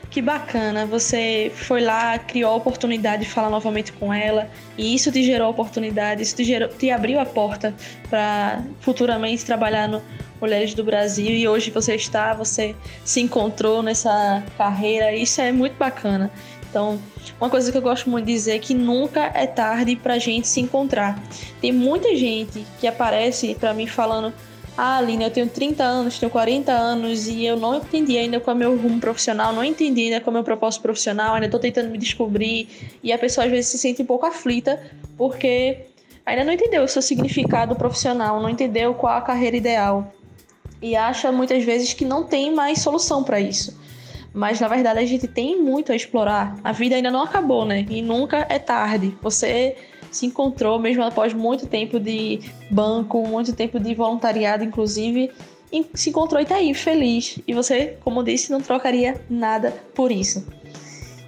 Que 0.09 0.23
bacana, 0.23 0.87
você 0.87 1.51
foi 1.53 1.81
lá, 1.81 2.17
criou 2.17 2.51
a 2.51 2.55
oportunidade 2.55 3.25
de 3.25 3.29
falar 3.29 3.49
novamente 3.51 3.93
com 3.93 4.11
ela, 4.11 4.49
e 4.75 4.95
isso 4.95 5.11
te 5.11 5.23
gerou 5.23 5.51
oportunidade, 5.51 6.23
isso 6.23 6.35
te, 6.35 6.43
gerou, 6.43 6.67
te 6.67 6.89
abriu 6.89 7.19
a 7.19 7.25
porta 7.27 7.75
para 8.09 8.63
futuramente 8.79 9.45
trabalhar 9.45 9.87
no 9.87 10.01
Mulheres 10.41 10.73
do 10.73 10.83
Brasil, 10.83 11.29
e 11.29 11.47
hoje 11.47 11.69
você 11.69 11.93
está, 11.93 12.33
você 12.33 12.75
se 13.05 13.21
encontrou 13.21 13.83
nessa 13.83 14.43
carreira, 14.57 15.13
isso 15.13 15.41
é 15.41 15.51
muito 15.51 15.77
bacana. 15.77 16.31
Então, 16.69 16.99
uma 17.39 17.49
coisa 17.49 17.71
que 17.71 17.77
eu 17.77 17.81
gosto 17.81 18.09
muito 18.09 18.25
de 18.25 18.33
dizer 18.33 18.55
é 18.55 18.59
que 18.59 18.73
nunca 18.73 19.31
é 19.35 19.45
tarde 19.45 19.95
para 19.95 20.15
a 20.15 20.19
gente 20.19 20.47
se 20.47 20.59
encontrar. 20.59 21.21
Tem 21.61 21.71
muita 21.71 22.15
gente 22.15 22.65
que 22.79 22.87
aparece 22.87 23.55
para 23.55 23.73
mim 23.73 23.85
falando 23.85 24.33
ah, 24.81 24.97
Aline, 24.97 25.25
eu 25.25 25.29
tenho 25.29 25.49
30 25.49 25.83
anos, 25.83 26.17
tenho 26.17 26.31
40 26.31 26.71
anos 26.71 27.27
e 27.27 27.43
eu 27.43 27.57
não 27.57 27.75
entendi 27.75 28.17
ainda 28.17 28.39
qual 28.39 28.55
é 28.55 28.59
meu 28.59 28.77
rumo 28.77 28.97
profissional, 28.97 29.51
não 29.51 29.61
entendi 29.61 30.03
ainda 30.03 30.21
qual 30.21 30.31
é 30.31 30.35
meu 30.35 30.43
propósito 30.43 30.81
profissional, 30.81 31.33
ainda 31.33 31.47
estou 31.47 31.59
tentando 31.59 31.89
me 31.89 31.97
descobrir. 31.97 32.69
E 33.03 33.11
a 33.11 33.17
pessoa 33.17 33.43
às 33.43 33.51
vezes 33.51 33.71
se 33.71 33.77
sente 33.77 34.01
um 34.01 34.05
pouco 34.05 34.25
aflita 34.25 34.81
porque 35.17 35.79
ainda 36.25 36.45
não 36.45 36.53
entendeu 36.53 36.83
o 36.83 36.87
seu 36.87 37.01
significado 37.01 37.75
profissional, 37.75 38.41
não 38.41 38.49
entendeu 38.49 38.93
qual 38.93 39.17
a 39.17 39.21
carreira 39.21 39.57
ideal. 39.57 40.13
E 40.81 40.95
acha 40.95 41.29
muitas 41.29 41.61
vezes 41.65 41.93
que 41.93 42.05
não 42.05 42.23
tem 42.23 42.55
mais 42.55 42.79
solução 42.79 43.21
para 43.21 43.41
isso. 43.41 43.77
Mas 44.33 44.61
na 44.61 44.69
verdade 44.69 44.99
a 44.99 45.05
gente 45.05 45.27
tem 45.27 45.61
muito 45.61 45.91
a 45.91 45.95
explorar. 45.95 46.55
A 46.63 46.71
vida 46.71 46.95
ainda 46.95 47.11
não 47.11 47.23
acabou, 47.23 47.65
né? 47.65 47.85
E 47.89 48.01
nunca 48.01 48.45
é 48.47 48.57
tarde. 48.57 49.13
Você 49.21 49.75
se 50.11 50.25
encontrou, 50.25 50.79
mesmo 50.79 51.03
após 51.03 51.33
muito 51.33 51.67
tempo 51.67 51.99
de 51.99 52.39
banco, 52.69 53.25
muito 53.27 53.53
tempo 53.53 53.79
de 53.79 53.93
voluntariado, 53.93 54.63
inclusive, 54.63 55.31
se 55.93 56.09
encontrou 56.09 56.41
e 56.41 56.45
tá 56.45 56.55
aí, 56.55 56.73
feliz. 56.73 57.39
E 57.47 57.53
você, 57.53 57.97
como 58.03 58.23
disse, 58.23 58.51
não 58.51 58.61
trocaria 58.61 59.21
nada 59.29 59.71
por 59.93 60.11
isso. 60.11 60.47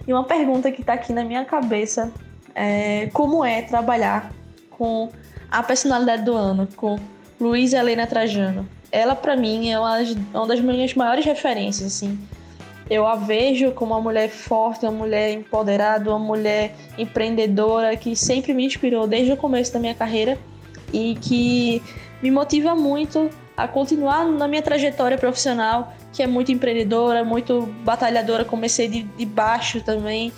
E 0.07 0.11
uma 0.11 0.23
pergunta 0.23 0.71
que 0.71 0.83
tá 0.83 0.93
aqui 0.93 1.13
na 1.13 1.23
minha 1.23 1.45
cabeça 1.45 2.11
é 2.55 3.09
como 3.13 3.45
é 3.45 3.61
trabalhar 3.61 4.33
com 4.69 5.09
a 5.49 5.61
personalidade 5.61 6.23
do 6.23 6.33
ano, 6.33 6.67
com 6.75 6.97
Luísa 7.39 7.77
Helena 7.77 8.07
Trajano. 8.07 8.67
Ela, 8.91 9.15
para 9.15 9.37
mim, 9.37 9.69
é 9.69 9.79
uma 9.79 10.47
das 10.47 10.59
minhas 10.59 10.93
maiores 10.95 11.23
referências, 11.23 11.95
assim 11.95 12.19
eu 12.91 13.07
a 13.07 13.15
vejo 13.15 13.71
como 13.71 13.93
uma 13.93 14.01
mulher 14.01 14.29
forte, 14.29 14.85
uma 14.85 14.91
mulher 14.91 15.31
empoderada, 15.31 16.09
uma 16.09 16.19
mulher 16.19 16.75
empreendedora 16.97 17.95
que 17.95 18.17
sempre 18.17 18.53
me 18.53 18.65
inspirou 18.65 19.07
desde 19.07 19.31
o 19.31 19.37
começo 19.37 19.71
da 19.71 19.79
minha 19.79 19.95
carreira 19.95 20.37
e 20.91 21.15
que 21.15 21.81
me 22.21 22.29
motiva 22.29 22.75
muito 22.75 23.29
a 23.55 23.65
continuar 23.65 24.25
na 24.25 24.45
minha 24.45 24.61
trajetória 24.61 25.17
profissional, 25.17 25.93
que 26.11 26.21
é 26.21 26.27
muito 26.27 26.51
empreendedora, 26.51 27.23
muito 27.23 27.61
batalhadora, 27.85 28.43
comecei 28.43 28.89
de, 28.89 29.03
de 29.03 29.25
baixo 29.25 29.79
também. 29.79 30.33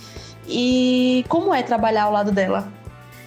E 0.46 1.24
como 1.28 1.52
é 1.52 1.60
trabalhar 1.60 2.04
ao 2.04 2.12
lado 2.12 2.30
dela? 2.30 2.72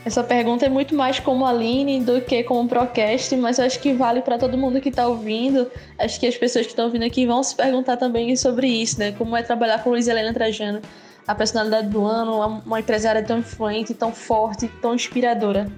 Essa 0.08 0.24
pergunta 0.24 0.66
é 0.66 0.70
muito 0.70 0.96
mais 0.96 1.20
como 1.20 1.46
Aline 1.46 2.00
do 2.00 2.22
que 2.22 2.42
como 2.42 2.66
Procast, 2.70 3.36
mas 3.36 3.60
eu 3.60 3.66
acho 3.66 3.78
que 3.82 3.92
vale 3.92 4.22
para 4.22 4.38
todo 4.38 4.58
mundo 4.58 4.80
que 4.80 4.88
está 4.88 5.06
ouvindo. 5.06 5.70
Acho 6.00 6.18
que 6.18 6.26
as 6.26 6.38
pessoas 6.38 6.66
que 6.66 6.72
estão 6.72 6.86
ouvindo 6.86 7.04
aqui 7.04 7.26
vão 7.26 7.44
se 7.44 7.54
perguntar 7.54 7.98
também 7.98 8.34
sobre 8.38 8.70
isso, 8.70 8.98
né? 8.98 9.12
Como 9.12 9.36
é 9.36 9.44
trabalhar 9.44 9.84
com 9.84 9.90
Luiz 9.90 10.08
Helena 10.08 10.34
Trajano, 10.34 10.82
a 11.28 11.36
personalidade 11.36 11.90
do 11.90 12.06
ano, 12.06 12.62
uma 12.66 12.80
empresária 12.80 13.22
tão 13.22 13.40
influente, 13.40 13.94
tão 13.94 14.14
forte, 14.14 14.70
tão 14.82 14.96
inspiradora. 14.96 15.70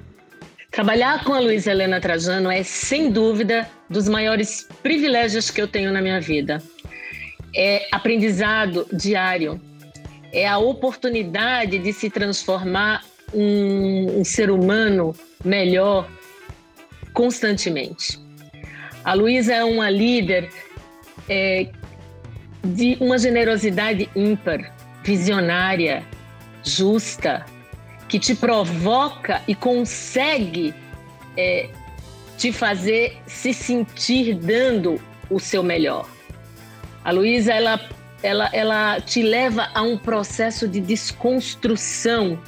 Trabalhar 0.69 1.23
com 1.23 1.33
a 1.33 1.39
Luiz 1.39 1.65
Helena 1.65 1.99
Trajano 1.99 2.51
é, 2.51 2.61
sem 2.61 3.11
dúvida, 3.11 3.67
dos 3.89 4.07
maiores 4.07 4.67
privilégios 4.83 5.49
que 5.49 5.59
eu 5.59 5.67
tenho 5.67 5.91
na 5.91 6.03
minha 6.03 6.21
vida. 6.21 6.61
É 7.55 7.87
aprendizado 7.91 8.85
diário, 8.93 9.59
é 10.31 10.47
a 10.47 10.59
oportunidade 10.59 11.79
de 11.79 11.91
se 11.91 12.11
transformar 12.11 13.08
um, 13.33 14.19
um 14.19 14.23
ser 14.23 14.49
humano 14.49 15.15
melhor 15.43 16.09
constantemente. 17.13 18.19
A 19.03 19.13
Luísa 19.13 19.53
é 19.53 19.63
uma 19.63 19.89
líder 19.89 20.49
é, 21.27 21.69
de 22.63 22.97
uma 22.99 23.17
generosidade 23.17 24.09
ímpar, 24.15 24.75
visionária, 25.03 26.03
justa, 26.63 27.45
que 28.07 28.19
te 28.19 28.35
provoca 28.35 29.41
e 29.47 29.55
consegue 29.55 30.73
é, 31.37 31.69
te 32.37 32.51
fazer 32.51 33.17
se 33.27 33.53
sentir 33.53 34.35
dando 34.35 34.99
o 35.29 35.39
seu 35.39 35.61
melhor. 35.61 36.07
A 37.03 37.11
Luísa, 37.11 37.53
ela, 37.53 37.79
ela, 38.21 38.49
ela 38.51 39.01
te 39.01 39.21
leva 39.21 39.69
a 39.73 39.81
um 39.81 39.97
processo 39.97 40.67
de 40.67 40.81
desconstrução 40.81 42.39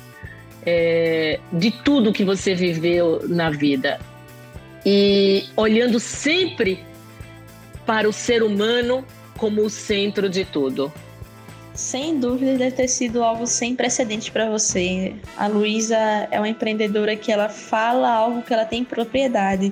é, 0.65 1.39
de 1.51 1.71
tudo 1.71 2.13
que 2.13 2.23
você 2.23 2.53
viveu 2.53 3.21
na 3.27 3.49
vida 3.49 3.99
e 4.85 5.45
olhando 5.55 5.99
sempre 5.99 6.79
para 7.85 8.07
o 8.07 8.13
ser 8.13 8.43
humano 8.43 9.05
como 9.37 9.61
o 9.61 9.69
centro 9.69 10.29
de 10.29 10.45
tudo. 10.45 10.91
Sem 11.73 12.19
dúvida 12.19 12.57
deve 12.57 12.75
ter 12.75 12.87
sido 12.87 13.23
algo 13.23 13.47
sem 13.47 13.75
precedentes 13.75 14.29
para 14.29 14.49
você. 14.49 15.15
A 15.37 15.47
Luísa 15.47 15.97
é 16.29 16.37
uma 16.37 16.49
empreendedora 16.49 17.15
que 17.15 17.31
ela 17.31 17.49
fala 17.49 18.09
algo 18.09 18.41
que 18.41 18.53
ela 18.53 18.65
tem 18.65 18.83
propriedade. 18.83 19.71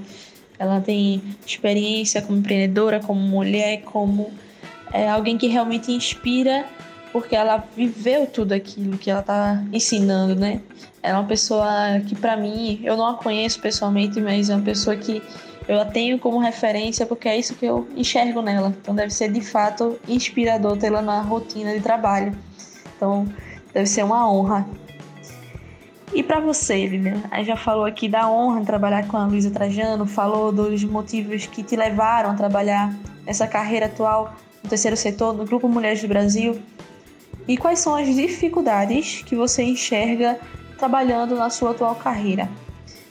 Ela 0.58 0.80
tem 0.82 1.22
experiência 1.46 2.22
como 2.22 2.40
empreendedora, 2.40 3.00
como 3.00 3.20
mulher, 3.20 3.82
como 3.82 4.32
é, 4.94 5.10
alguém 5.10 5.38
que 5.38 5.48
realmente 5.48 5.92
inspira 5.92 6.66
porque 7.12 7.36
ela 7.36 7.64
viveu 7.76 8.28
tudo 8.28 8.54
aquilo 8.54 8.98
que 8.98 9.10
ela 9.10 9.22
tá 9.22 9.64
ensinando, 9.72 10.36
né? 10.36 10.62
Ela 11.02 11.18
é 11.18 11.22
uma 11.22 11.28
pessoa 11.28 11.68
que 12.08 12.16
para 12.16 12.38
mim, 12.38 12.80
eu 12.84 12.96
não 12.96 13.08
a 13.08 13.14
conheço 13.16 13.60
pessoalmente, 13.60 14.20
mas 14.22 14.50
é 14.50 14.56
uma 14.56 14.64
pessoa 14.64 14.96
que 14.96 15.22
eu 15.68 15.80
a 15.80 15.86
tenho 15.86 16.18
como 16.20 16.40
referência 16.40 17.06
porque 17.06 17.30
é 17.30 17.38
isso 17.38 17.56
que 17.56 17.66
eu 17.66 17.88
enxergo 17.96 18.42
nela. 18.42 18.74
Então 18.82 18.94
deve 18.96 19.14
ser 19.14 19.32
de 19.32 19.42
fato 19.42 20.00
inspirador 20.08 20.78
tê-la 20.78 21.02
na 21.02 21.22
rotina 21.22 21.74
de 21.74 21.80
trabalho. 21.80 22.36
Então 22.96 23.28
deve 23.74 23.86
ser 23.86 24.04
uma 24.04 24.30
honra. 24.32 24.68
E 26.12 26.24
para 26.24 26.40
você, 26.40 26.88
Lilian, 26.88 27.22
a 27.30 27.38
gente 27.38 27.48
já 27.48 27.56
falou 27.56 27.86
aqui 27.86 28.10
da 28.10 28.28
honra 28.30 28.62
de 28.62 28.66
trabalhar 28.66 29.08
com 29.08 29.16
a 29.16 29.28
Luísa 29.28 29.52
Trajano, 29.52 30.08
falou 30.08 30.52
dos 30.52 30.84
motivos 30.84 31.46
que 31.46 31.62
te 31.62 31.76
levaram 31.76 32.32
a 32.32 32.34
trabalhar 32.34 32.92
nessa 33.26 33.48
carreira 33.48 33.86
atual 33.86 34.34
no 34.64 34.70
terceiro 34.70 34.98
setor, 34.98 35.34
no 35.36 35.46
Grupo 35.46 35.70
Mulheres 35.70 36.02
do 36.02 36.08
Brasil. 36.08 36.60
E 37.50 37.58
quais 37.58 37.80
são 37.80 37.96
as 37.96 38.06
dificuldades 38.06 39.24
que 39.26 39.36
você 39.36 39.64
enxerga 39.64 40.40
trabalhando 40.78 41.36
na 41.36 41.50
sua 41.50 41.72
atual 41.72 41.96
carreira? 41.96 42.48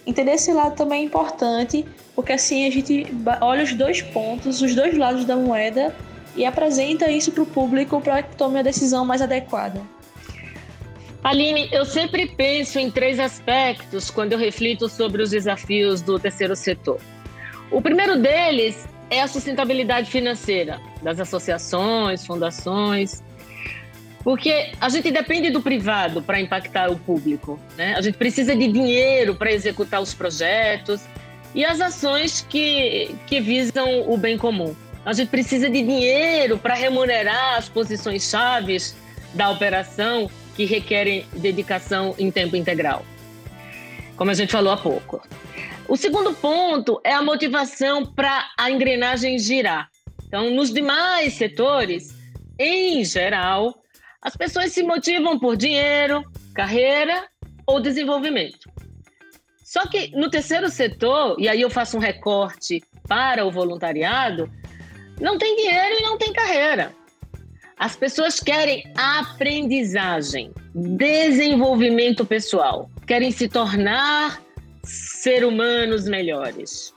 Entender 0.07 0.31
esse 0.31 0.53
lado 0.53 0.77
também 0.77 1.03
é 1.03 1.05
importante, 1.05 1.85
porque 2.15 2.33
assim 2.33 2.65
a 2.65 2.71
gente 2.71 3.05
olha 3.41 3.65
os 3.65 3.75
dois 3.75 4.01
pontos, 4.01 4.63
os 4.63 4.77
dois 4.77 4.97
lados 4.97 5.25
da 5.25 5.35
moeda 5.35 5.93
e 6.37 6.47
apresenta 6.47 7.11
isso 7.11 7.33
para 7.33 7.43
o 7.43 7.47
público 7.47 8.01
para 8.01 8.23
que 8.23 8.37
tome 8.37 8.61
a 8.61 8.63
decisão 8.63 9.05
mais 9.05 9.21
adequada. 9.21 9.83
Aline, 11.25 11.69
eu 11.73 11.85
sempre 11.85 12.29
penso 12.29 12.79
em 12.79 12.93
três 12.93 13.19
aspectos 13.19 14.09
quando 14.09 14.35
eu 14.35 14.39
reflito 14.39 14.89
sobre 14.89 15.21
os 15.21 15.31
desafios 15.31 16.01
do 16.01 16.17
terceiro 16.17 16.55
setor. 16.55 17.01
O 17.73 17.83
primeiro 17.83 18.17
deles 18.17 18.87
é 19.11 19.21
a 19.21 19.27
sustentabilidade 19.27 20.09
financeira 20.09 20.81
das 21.03 21.19
associações, 21.19 22.25
fundações. 22.25 23.21
Porque 24.23 24.73
a 24.81 24.89
gente 24.89 25.11
depende 25.11 25.51
do 25.51 25.63
privado 25.63 26.21
para 26.21 26.41
impactar 26.41 26.91
o 26.91 26.99
público, 26.99 27.59
né? 27.77 27.95
A 27.97 28.01
gente 28.01 28.19
precisa 28.19 28.55
de 28.55 28.69
dinheiro 28.69 29.35
para 29.35 29.53
executar 29.53 30.03
os 30.03 30.13
projetos 30.13 31.03
e 31.55 31.65
as 31.65 31.81
ações 31.81 32.45
que, 32.49 33.15
que 33.27 33.41
visam 33.41 34.09
o 34.11 34.17
bem 34.17 34.37
comum. 34.37 34.75
A 35.05 35.13
gente 35.13 35.29
precisa 35.29 35.71
de 35.71 35.83
dinheiro 35.83 36.59
para 36.59 36.75
remunerar 36.75 37.57
as 37.57 37.69
posições 37.69 38.29
chaves 38.29 38.95
da 39.35 39.51
operação 39.51 40.31
que 40.55 40.65
requerem 40.65 41.25
dedicação 41.35 42.15
em 42.19 42.31
tempo 42.31 42.57
integral, 42.57 43.05
como 44.17 44.31
a 44.31 44.35
gente 44.35 44.51
falou 44.51 44.73
há 44.73 44.77
pouco. 44.77 45.23
O 45.87 45.97
segundo 45.97 46.35
ponto 46.35 47.01
é 47.05 47.13
a 47.13 47.23
motivação 47.23 48.05
para 48.05 48.51
a 48.59 48.71
engrenagem 48.71 49.39
girar. 49.39 49.89
Então, 50.27 50.51
nos 50.51 50.71
demais 50.71 51.35
setores, 51.35 52.15
em 52.59 53.03
geral, 53.05 53.83
as 54.21 54.37
pessoas 54.37 54.73
se 54.73 54.83
motivam 54.83 55.39
por 55.39 55.57
dinheiro, 55.57 56.25
carreira 56.55 57.29
ou 57.67 57.81
desenvolvimento. 57.81 58.71
Só 59.65 59.87
que 59.87 60.11
no 60.17 60.31
terceiro 60.31 60.69
setor, 60.71 61.37
e 61.39 61.49
aí 61.49 61.61
eu 61.61 61.71
faço 61.71 61.97
um 61.97 62.01
recorte 62.01 62.83
para 63.07 63.45
o 63.45 63.51
voluntariado, 63.51 64.51
não 65.21 65.37
tem 65.39 65.57
dinheiro 65.57 65.97
e 65.99 66.03
não 66.03 66.17
tem 66.17 66.33
carreira. 66.33 66.93
As 67.79 67.95
pessoas 67.95 68.41
querem 68.41 68.91
aprendizagem, 68.97 70.53
desenvolvimento 70.75 72.25
pessoal, 72.25 72.91
querem 73.07 73.31
se 73.31 73.49
tornar 73.49 74.43
ser 74.83 75.45
humanos 75.45 76.09
melhores. 76.09 76.93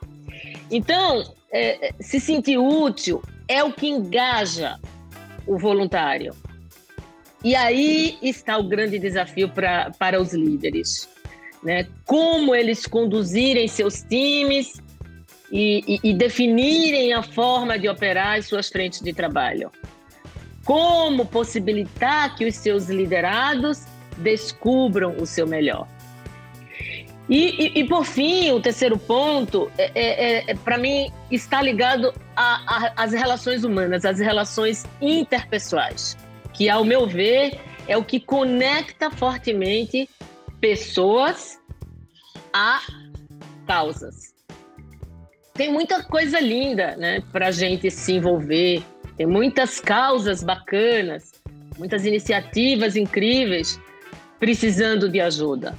Então, 0.72 1.24
é, 1.52 1.94
se 2.00 2.20
sentir 2.20 2.58
útil 2.58 3.22
é 3.48 3.62
o 3.64 3.74
que 3.74 3.88
engaja 3.88 4.80
o 5.46 5.58
voluntário. 5.58 6.34
E 7.44 7.56
aí 7.56 8.18
está 8.22 8.58
o 8.58 8.64
grande 8.64 9.00
desafio 9.00 9.50
pra, 9.50 9.92
para 9.98 10.22
os 10.22 10.34
líderes. 10.34 11.10
Né? 11.64 11.88
Como 12.06 12.56
eles 12.56 12.86
conduzirem 12.86 13.68
seus 13.68 14.02
times 14.02 14.82
e, 15.52 16.00
e, 16.04 16.12
e 16.12 16.14
definirem 16.14 17.14
a 17.14 17.24
forma 17.24 17.78
de 17.78 17.90
operar 17.90 18.38
as 18.38 18.48
suas 18.48 18.70
frentes 18.70 19.02
de 19.02 19.14
trabalho. 19.14 19.72
Como 20.64 21.26
possibilitar 21.26 22.36
que 22.36 22.46
os 22.46 22.56
seus 22.56 22.88
liderados 22.90 23.86
descubram 24.18 25.16
o 25.18 25.26
seu 25.26 25.48
melhor. 25.48 25.88
E, 27.30 27.72
e, 27.78 27.80
e, 27.80 27.84
por 27.88 28.06
fim, 28.06 28.52
o 28.52 28.60
terceiro 28.60 28.98
ponto, 28.98 29.72
é, 29.78 29.92
é, 29.96 30.52
é 30.52 30.56
para 30.56 30.78
mim, 30.78 31.12
está 31.32 31.62
ligado 31.62 32.14
às 32.36 33.14
relações 33.14 33.64
humanas, 33.64 34.04
às 34.04 34.20
relações 34.20 34.86
interpessoais, 35.00 36.18
que, 36.54 36.70
ao 36.70 36.84
meu 36.84 37.08
ver, 37.08 37.60
é 37.88 37.98
o 37.98 38.04
que 38.04 38.20
conecta 38.20 39.10
fortemente 39.10 40.10
pessoas 40.60 41.60
a 42.54 42.82
causas. 43.66 44.34
Tem 45.54 45.72
muita 45.72 46.04
coisa 46.04 46.40
linda 46.40 46.96
né, 46.98 47.22
para 47.32 47.48
a 47.48 47.52
gente 47.52 47.90
se 47.92 48.14
envolver, 48.14 48.84
tem 49.18 49.26
muitas 49.26 49.80
causas 49.80 50.44
bacanas, 50.44 51.32
muitas 51.78 52.06
iniciativas 52.06 52.96
incríveis 52.96 53.80
precisando 54.40 55.08
de 55.10 55.20
ajuda. 55.20 55.78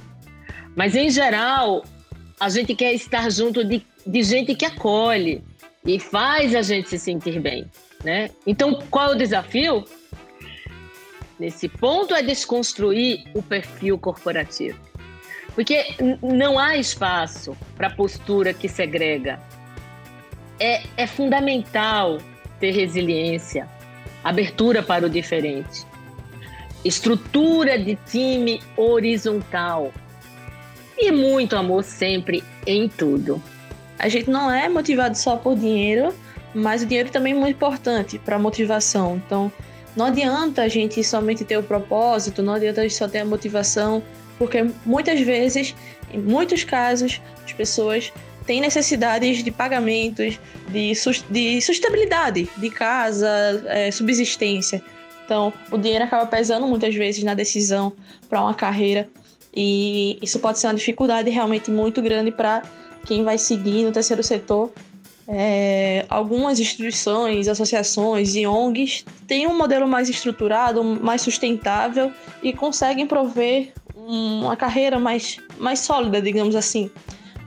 Mas, 0.75 0.95
em 0.95 1.09
geral, 1.09 1.83
a 2.39 2.49
gente 2.49 2.73
quer 2.75 2.93
estar 2.93 3.29
junto 3.29 3.63
de, 3.63 3.85
de 4.05 4.23
gente 4.23 4.55
que 4.55 4.65
acolhe 4.65 5.43
e 5.85 5.99
faz 5.99 6.55
a 6.55 6.61
gente 6.61 6.89
se 6.89 6.97
sentir 6.97 7.39
bem. 7.39 7.69
Né? 8.03 8.29
Então, 8.45 8.79
qual 8.89 9.11
é 9.11 9.15
o 9.15 9.17
desafio? 9.17 9.83
Nesse 11.39 11.67
ponto 11.67 12.13
é 12.13 12.21
desconstruir 12.21 13.23
o 13.33 13.41
perfil 13.41 13.97
corporativo. 13.97 14.79
Porque 15.55 15.95
não 16.21 16.57
há 16.57 16.77
espaço 16.77 17.55
para 17.75 17.89
postura 17.89 18.53
que 18.53 18.67
segrega. 18.67 19.39
É, 20.59 20.83
é 20.97 21.07
fundamental 21.07 22.19
ter 22.59 22.71
resiliência, 22.71 23.67
abertura 24.23 24.81
para 24.81 25.05
o 25.05 25.09
diferente, 25.09 25.85
estrutura 26.85 27.77
de 27.77 27.95
time 28.07 28.61
horizontal 28.77 29.91
e 30.97 31.11
muito 31.11 31.55
amor 31.55 31.83
sempre 31.83 32.43
em 32.65 32.87
tudo. 32.87 33.41
A 33.99 34.07
gente 34.07 34.29
não 34.29 34.51
é 34.51 34.69
motivado 34.69 35.17
só 35.17 35.35
por 35.35 35.55
dinheiro, 35.55 36.13
mas 36.53 36.83
o 36.83 36.85
dinheiro 36.85 37.09
também 37.09 37.33
é 37.33 37.35
muito 37.35 37.55
importante 37.55 38.19
para 38.19 38.35
a 38.35 38.39
motivação. 38.39 39.21
Então, 39.25 39.51
não 39.95 40.07
adianta 40.07 40.63
a 40.63 40.67
gente 40.67 41.03
somente 41.03 41.43
ter 41.43 41.57
o 41.57 41.63
propósito, 41.63 42.41
não 42.41 42.53
adianta 42.53 42.81
a 42.81 42.83
gente 42.83 42.95
só 42.95 43.07
ter 43.07 43.19
a 43.19 43.25
motivação, 43.25 44.03
porque 44.37 44.65
muitas 44.85 45.19
vezes, 45.21 45.75
em 46.11 46.19
muitos 46.19 46.63
casos, 46.63 47.21
as 47.45 47.53
pessoas 47.53 48.11
têm 48.45 48.59
necessidades 48.59 49.43
de 49.43 49.51
pagamentos, 49.51 50.39
de, 50.69 50.93
de 51.29 51.61
sustentabilidade, 51.61 52.49
de 52.57 52.69
casa, 52.69 53.63
é, 53.67 53.91
subsistência. 53.91 54.81
Então, 55.25 55.53
o 55.71 55.77
dinheiro 55.77 56.03
acaba 56.03 56.25
pesando 56.25 56.67
muitas 56.67 56.93
vezes 56.93 57.23
na 57.23 57.33
decisão 57.33 57.93
para 58.29 58.41
uma 58.41 58.53
carreira 58.53 59.07
e 59.55 60.17
isso 60.21 60.39
pode 60.39 60.59
ser 60.59 60.67
uma 60.67 60.73
dificuldade 60.73 61.29
realmente 61.29 61.69
muito 61.69 62.01
grande 62.01 62.31
para 62.31 62.63
quem 63.05 63.23
vai 63.23 63.37
seguir 63.37 63.83
no 63.83 63.91
terceiro 63.91 64.23
setor. 64.23 64.71
É, 65.27 66.05
algumas 66.09 66.59
instituições, 66.59 67.47
associações 67.47 68.35
e 68.35 68.45
ONGs 68.45 69.05
têm 69.25 69.47
um 69.47 69.57
modelo 69.57 69.87
mais 69.87 70.09
estruturado, 70.09 70.83
mais 70.83 71.21
sustentável 71.21 72.11
e 72.41 72.51
conseguem 72.51 73.07
prover 73.07 73.71
uma 73.95 74.55
carreira 74.57 74.99
mais, 74.99 75.37
mais 75.57 75.79
sólida, 75.79 76.21
digamos 76.21 76.55
assim. 76.55 76.91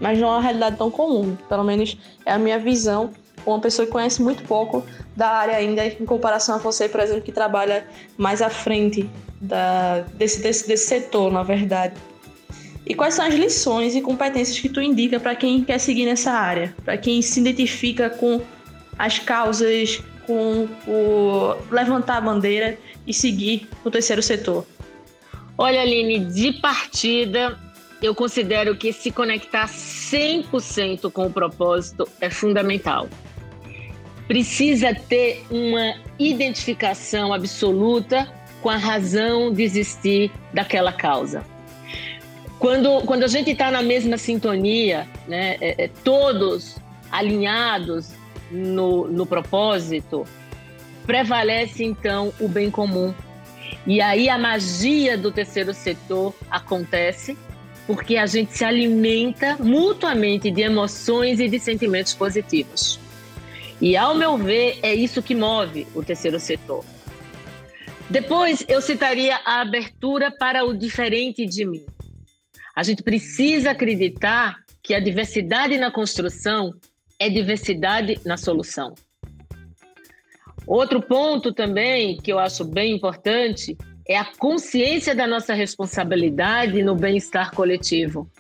Mas 0.01 0.19
não 0.19 0.29
é 0.29 0.31
uma 0.33 0.41
realidade 0.41 0.77
tão 0.77 0.91
comum, 0.91 1.37
pelo 1.49 1.65
menos 1.65 1.99
é 2.25 2.33
a 2.33 2.39
minha 2.39 2.59
visão, 2.59 3.11
uma 3.45 3.61
pessoa 3.61 3.87
que 3.87 3.93
conhece 3.93 4.23
muito 4.23 4.43
pouco 4.45 4.85
da 5.15 5.29
área 5.29 5.57
ainda, 5.57 5.87
em 5.87 6.05
comparação 6.05 6.57
a 6.57 6.59
você, 6.59 6.89
por 6.89 7.01
exemplo, 7.01 7.23
que 7.23 7.33
trabalha 7.33 7.87
mais 8.17 8.43
à 8.43 8.51
frente 8.51 9.09
da, 9.41 10.01
desse, 10.15 10.41
desse, 10.41 10.67
desse 10.67 10.87
setor, 10.87 11.33
na 11.33 11.43
verdade. 11.43 11.95
E 12.87 12.95
quais 12.95 13.15
são 13.15 13.27
as 13.27 13.35
lições 13.35 13.97
e 13.97 14.01
competências 14.01 14.61
que 14.61 14.69
tu 14.69 14.81
indica 14.81 15.19
para 15.19 15.35
quem 15.35 15.65
quer 15.65 15.79
seguir 15.79 16.07
nessa 16.07 16.31
área? 16.31 16.73
Para 16.85 16.97
quem 16.97 17.21
se 17.21 17.41
identifica 17.41 18.09
com 18.09 18.41
as 18.97 19.19
causas, 19.19 20.01
com 20.25 20.69
o 20.87 21.57
levantar 21.69 22.19
a 22.19 22.21
bandeira 22.21 22.79
e 23.05 23.13
seguir 23.13 23.69
o 23.85 23.91
terceiro 23.91 24.23
setor? 24.23 24.65
Olha, 25.59 25.81
Aline, 25.81 26.27
de 26.27 26.53
partida, 26.53 27.59
eu 28.01 28.15
considero 28.15 28.77
que 28.77 28.93
se 28.93 29.11
conectar 29.11 29.67
100% 29.69 31.11
com 31.11 31.27
o 31.27 31.33
propósito 31.33 32.09
é 32.21 32.31
fundamental. 32.31 33.09
Precisa 34.29 34.95
ter 34.95 35.45
uma 35.51 35.95
identificação 36.21 37.33
absoluta 37.33 38.33
com 38.63 38.71
a 38.71 38.77
razão 38.77 39.53
de 39.53 39.63
existir 39.63 40.31
daquela 40.53 40.93
causa. 40.93 41.56
Quando, 42.59 43.03
quando 43.03 43.25
a 43.25 43.29
gente 43.29 43.51
está 43.51 43.71
na 43.71 43.83
mesma 43.83 44.17
sintonia, 44.17 45.07
né, 45.29 45.57
é, 45.61 45.85
é, 45.85 45.89
todos 46.03 46.77
alinhados 47.11 48.11
no, 48.51 49.07
no 49.09 49.27
propósito, 49.27 50.27
prevalece 51.07 51.85
então 51.85 52.33
o 52.41 52.49
bem 52.49 52.71
comum. 52.71 53.15
E 53.87 54.01
aí 54.01 54.29
a 54.29 54.39
magia 54.39 55.17
do 55.17 55.31
terceiro 55.31 55.73
setor 55.75 56.35
acontece 56.51 57.37
porque 57.87 58.17
a 58.17 58.27
gente 58.27 58.57
se 58.57 58.65
alimenta 58.65 59.57
mutuamente 59.61 60.51
de 60.51 60.63
emoções 60.63 61.39
e 61.39 61.49
de 61.49 61.61
sentimentos 61.61 62.15
positivos. 62.15 62.99
E 63.81 63.97
ao 63.97 64.15
meu 64.15 64.37
ver, 64.37 64.79
é 64.83 64.93
isso 64.93 65.23
que 65.23 65.35
move 65.35 65.87
o 65.95 66.03
terceiro 66.03 66.41
setor. 66.41 66.85
Depois 68.11 68.65
eu 68.69 68.81
citaria 68.81 69.39
a 69.45 69.61
abertura 69.61 70.31
para 70.31 70.65
o 70.65 70.75
diferente 70.77 71.47
de 71.47 71.65
mim. 71.65 71.85
A 72.77 72.83
gente 72.83 73.03
precisa 73.03 73.71
acreditar 73.71 74.59
que 74.83 74.95
a 74.95 75.01
diversidade 75.01 75.79
na 75.79 75.91
construção 75.91 76.75
é 77.19 77.31
diversidade 77.31 78.21
na 78.25 78.37
solução. 78.37 78.95
Outro 80.67 81.01
ponto 81.01 81.53
também 81.55 82.19
que 82.19 82.31
eu 82.31 82.39
acho 82.39 82.65
bem 82.65 82.95
importante 82.95 83.77
é 84.07 84.19
a 84.19 84.25
consciência 84.25 85.15
da 85.15 85.27
nossa 85.27 85.55
responsabilidade 85.55 86.83
no 86.83 86.95
bem-estar 86.95 87.53
coletivo. 87.53 88.31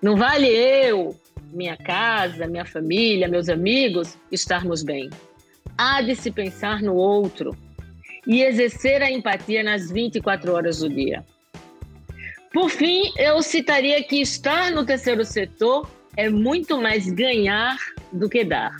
Não 0.00 0.16
vale 0.16 0.46
eu, 0.46 1.18
minha 1.52 1.76
casa, 1.76 2.46
minha 2.46 2.64
família, 2.64 3.28
meus 3.28 3.48
amigos 3.48 4.16
estarmos 4.30 4.84
bem. 4.84 5.10
Há 5.76 6.00
de 6.00 6.14
se 6.14 6.30
pensar 6.30 6.80
no 6.80 6.94
outro, 6.94 7.56
e 8.26 8.42
exercer 8.42 9.02
a 9.02 9.10
empatia 9.10 9.62
nas 9.62 9.90
24 9.90 10.52
horas 10.52 10.78
do 10.78 10.88
dia. 10.88 11.24
Por 12.52 12.68
fim, 12.68 13.12
eu 13.16 13.42
citaria 13.42 14.02
que 14.02 14.20
estar 14.20 14.72
no 14.72 14.84
terceiro 14.84 15.24
setor 15.24 15.88
é 16.16 16.28
muito 16.28 16.80
mais 16.80 17.08
ganhar 17.08 17.76
do 18.12 18.28
que 18.28 18.44
dar. 18.44 18.76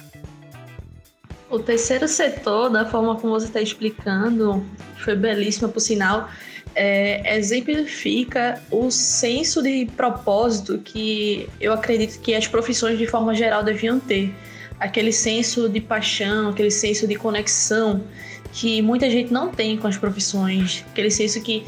O 1.48 1.58
terceiro 1.58 2.06
setor, 2.06 2.68
da 2.68 2.84
forma 2.84 3.16
como 3.16 3.32
você 3.32 3.46
está 3.46 3.60
explicando, 3.60 4.64
foi 4.98 5.16
belíssima, 5.16 5.68
por 5.68 5.80
sinal, 5.80 6.28
é, 6.74 7.36
exemplifica 7.36 8.62
o 8.70 8.90
senso 8.90 9.62
de 9.62 9.86
propósito 9.96 10.78
que 10.78 11.48
eu 11.60 11.72
acredito 11.72 12.20
que 12.20 12.34
as 12.34 12.46
profissões, 12.46 12.98
de 12.98 13.06
forma 13.06 13.34
geral, 13.34 13.62
deviam 13.62 13.98
ter. 13.98 14.32
Aquele 14.78 15.12
senso 15.12 15.68
de 15.68 15.80
paixão, 15.80 16.50
aquele 16.50 16.70
senso 16.70 17.06
de 17.06 17.14
conexão 17.14 18.02
que 18.52 18.80
muita 18.80 19.10
gente 19.10 19.32
não 19.32 19.48
tem 19.48 19.76
com 19.76 19.86
as 19.86 19.96
profissões. 19.96 20.84
Aquele 20.90 21.10
senso 21.10 21.40
que, 21.40 21.64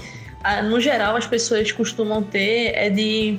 no 0.65 0.81
geral, 0.81 1.17
as 1.17 1.27
pessoas 1.27 1.71
costumam 1.71 2.23
ter 2.23 2.73
é 2.75 2.91
de 2.91 3.39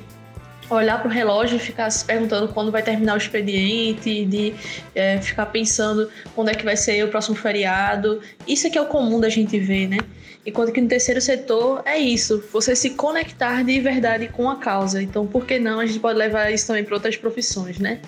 olhar 0.69 0.99
para 0.99 1.07
o 1.07 1.11
relógio 1.11 1.57
e 1.57 1.59
ficar 1.59 1.89
se 1.89 2.03
perguntando 2.05 2.47
quando 2.47 2.71
vai 2.71 2.81
terminar 2.81 3.15
o 3.15 3.17
expediente, 3.17 4.25
de 4.25 4.53
é, 4.95 5.19
ficar 5.19 5.47
pensando 5.47 6.09
quando 6.33 6.49
é 6.49 6.55
que 6.55 6.63
vai 6.63 6.75
ser 6.75 7.03
o 7.03 7.07
próximo 7.09 7.35
feriado. 7.35 8.21
Isso 8.47 8.67
é 8.67 8.69
que 8.69 8.77
é 8.77 8.81
o 8.81 8.85
comum 8.85 9.19
da 9.19 9.29
gente 9.29 9.59
ver, 9.59 9.87
né? 9.87 9.97
Enquanto 10.45 10.73
que 10.73 10.81
no 10.81 10.89
terceiro 10.89 11.21
setor 11.21 11.81
é 11.85 11.97
isso, 11.97 12.43
você 12.51 12.75
se 12.75 12.91
conectar 12.91 13.63
de 13.63 13.79
verdade 13.79 14.27
com 14.27 14.49
a 14.49 14.57
causa. 14.57 15.01
Então, 15.01 15.25
por 15.25 15.45
que 15.45 15.57
não? 15.57 15.79
A 15.79 15.85
gente 15.85 15.99
pode 15.99 16.19
levar 16.19 16.51
isso 16.51 16.67
também 16.67 16.83
para 16.83 16.95
outras 16.95 17.15
profissões, 17.15 17.79
né? 17.79 17.99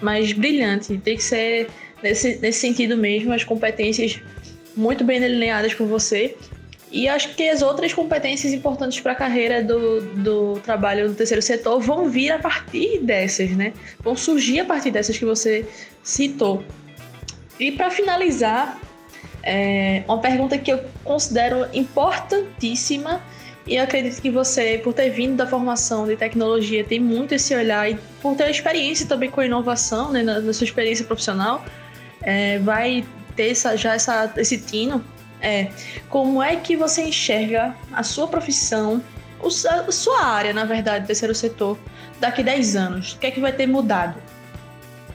Mas 0.00 0.32
brilhante, 0.32 0.98
tem 0.98 1.16
que 1.16 1.22
ser 1.22 1.68
nesse, 2.02 2.36
nesse 2.38 2.60
sentido 2.60 2.96
mesmo, 2.96 3.32
as 3.32 3.44
competências 3.44 4.20
muito 4.76 5.04
bem 5.04 5.20
delineadas 5.20 5.72
por 5.72 5.86
você. 5.86 6.36
E 6.94 7.08
acho 7.08 7.34
que 7.34 7.48
as 7.48 7.60
outras 7.60 7.92
competências 7.92 8.52
importantes 8.52 9.00
para 9.00 9.12
a 9.12 9.14
carreira 9.16 9.56
do, 9.64 10.00
do 10.00 10.60
trabalho 10.60 11.08
no 11.08 11.14
terceiro 11.14 11.42
setor 11.42 11.80
vão 11.80 12.08
vir 12.08 12.30
a 12.30 12.38
partir 12.38 13.00
dessas, 13.00 13.50
né? 13.50 13.72
Vão 13.98 14.14
surgir 14.14 14.60
a 14.60 14.64
partir 14.64 14.92
dessas 14.92 15.18
que 15.18 15.24
você 15.24 15.66
citou. 16.04 16.62
E 17.58 17.72
para 17.72 17.90
finalizar, 17.90 18.78
É 19.46 20.02
uma 20.08 20.20
pergunta 20.20 20.56
que 20.56 20.72
eu 20.72 20.80
considero 21.04 21.66
importantíssima 21.74 23.20
e 23.66 23.76
acredito 23.76 24.20
que 24.22 24.30
você, 24.30 24.78
por 24.82 24.94
ter 24.94 25.10
vindo 25.10 25.36
da 25.36 25.46
formação 25.46 26.06
de 26.06 26.16
tecnologia, 26.16 26.82
tem 26.82 26.98
muito 26.98 27.34
esse 27.34 27.54
olhar 27.54 27.90
e 27.90 27.98
por 28.22 28.34
ter 28.36 28.50
experiência 28.50 29.06
também 29.06 29.30
com 29.30 29.42
inovação, 29.42 30.10
né, 30.10 30.22
na, 30.22 30.40
na 30.40 30.52
sua 30.52 30.64
experiência 30.64 31.04
profissional, 31.04 31.62
é, 32.22 32.58
vai 32.60 33.04
ter 33.36 33.50
essa, 33.50 33.76
já 33.76 33.94
essa, 33.94 34.32
esse 34.36 34.58
tino. 34.58 35.04
É, 35.44 35.68
como 36.08 36.42
é 36.42 36.56
que 36.56 36.74
você 36.74 37.02
enxerga 37.02 37.76
a 37.92 38.02
sua 38.02 38.26
profissão, 38.26 39.02
a 39.68 39.92
sua 39.92 40.24
área, 40.24 40.54
na 40.54 40.64
verdade, 40.64 41.06
terceiro 41.06 41.34
setor, 41.34 41.78
daqui 42.18 42.40
a 42.40 42.44
10 42.44 42.76
anos? 42.76 43.12
O 43.12 43.18
que 43.18 43.26
é 43.26 43.30
que 43.30 43.40
vai 43.40 43.52
ter 43.52 43.66
mudado? 43.66 44.18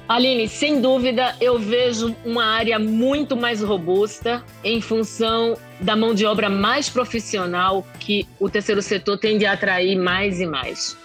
Aline, 0.08 0.48
sem 0.48 0.82
dúvida, 0.82 1.36
eu 1.42 1.58
vejo 1.58 2.16
uma 2.24 2.46
área 2.46 2.78
muito 2.78 3.36
mais 3.36 3.62
robusta 3.62 4.44
em 4.64 4.80
função 4.82 5.58
da 5.80 5.96
mão 5.96 6.14
de 6.14 6.26
obra 6.28 6.48
mais 6.48 6.90
profissional 6.90 7.86
que 8.00 8.28
o 8.40 8.48
terceiro 8.50 8.82
setor 8.84 9.18
tende 9.18 9.48
a 9.48 9.54
atrair 9.54 9.96
mais 9.96 10.40
e 10.40 10.46
mais. 10.46 10.96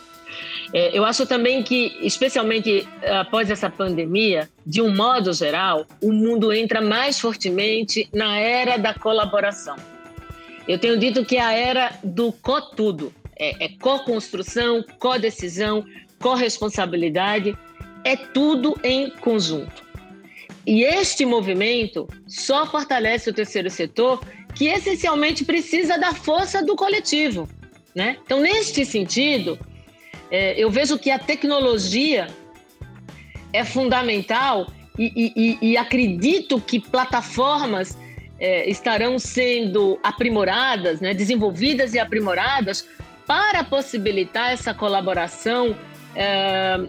É, 0.72 0.96
eu 0.96 1.04
acho 1.04 1.26
também 1.26 1.62
que, 1.62 1.96
especialmente 2.00 2.86
após 3.20 3.50
essa 3.50 3.68
pandemia, 3.70 4.48
de 4.66 4.80
um 4.80 4.94
modo 4.94 5.32
geral, 5.32 5.86
o 6.02 6.12
mundo 6.12 6.52
entra 6.52 6.80
mais 6.80 7.20
fortemente 7.20 8.08
na 8.12 8.38
era 8.38 8.76
da 8.76 8.94
colaboração. 8.94 9.76
Eu 10.66 10.78
tenho 10.78 10.98
dito 10.98 11.24
que 11.24 11.36
é 11.36 11.40
a 11.40 11.52
era 11.52 11.98
do 12.02 12.32
co-tudo. 12.32 13.12
É, 13.36 13.64
é 13.66 13.68
co-construção, 13.80 14.84
co-decisão, 14.98 15.84
co-responsabilidade 16.18 17.56
é 18.04 18.16
tudo 18.16 18.78
em 18.84 19.10
conjunto. 19.10 19.82
E 20.66 20.82
este 20.82 21.26
movimento 21.26 22.08
só 22.26 22.66
fortalece 22.66 23.28
o 23.28 23.34
terceiro 23.34 23.68
setor, 23.70 24.20
que 24.54 24.66
essencialmente 24.66 25.44
precisa 25.44 25.98
da 25.98 26.14
força 26.14 26.64
do 26.64 26.76
coletivo. 26.76 27.48
Né? 27.94 28.18
Então, 28.24 28.40
neste 28.40 28.84
sentido, 28.84 29.58
é, 30.30 30.54
eu 30.58 30.70
vejo 30.70 30.98
que 30.98 31.10
a 31.10 31.18
tecnologia 31.18 32.26
é 33.52 33.64
fundamental 33.64 34.66
e, 34.98 35.32
e, 35.36 35.70
e 35.70 35.76
acredito 35.76 36.60
que 36.60 36.78
plataformas 36.80 37.98
é, 38.38 38.68
estarão 38.68 39.18
sendo 39.18 39.98
aprimoradas, 40.02 41.00
né, 41.00 41.14
desenvolvidas 41.14 41.94
e 41.94 41.98
aprimoradas 41.98 42.86
para 43.26 43.64
possibilitar 43.64 44.52
essa 44.52 44.74
colaboração 44.74 45.74
é, 46.14 46.84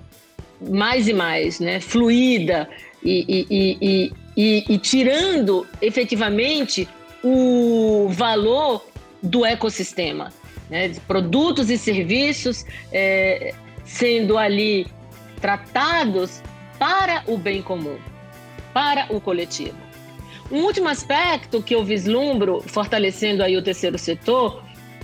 mais 0.62 1.08
e 1.08 1.14
mais, 1.14 1.60
né, 1.60 1.80
fluida 1.80 2.68
e, 3.04 4.12
e, 4.36 4.78
tirando 4.80 5.68
efetivamente 5.82 6.90
o 7.24 8.08
valor 8.10 8.86
do 9.22 9.46
ecossistema, 9.46 10.34
né, 10.70 10.88
de 10.88 11.00
produtos 11.02 11.70
e 11.70 11.78
serviços 11.78 12.66
é, 12.92 13.54
sendo 13.84 14.38
ali 14.38 14.88
tratados 15.40 16.42
para 16.80 17.24
o 17.28 17.38
bem 17.38 17.62
comum, 17.62 17.98
para 18.74 19.08
o 19.10 19.22
coletivo. 19.22 19.78
Um 20.52 20.64
último 20.64 20.88
aspecto 20.88 21.62
que 21.62 21.74
eu 21.74 21.84
vislumbro, 21.84 22.62
fortalecendo 22.68 23.44
aí 23.44 23.58
o 23.58 23.62
terceiro 23.62 23.98
setor, 23.98 24.64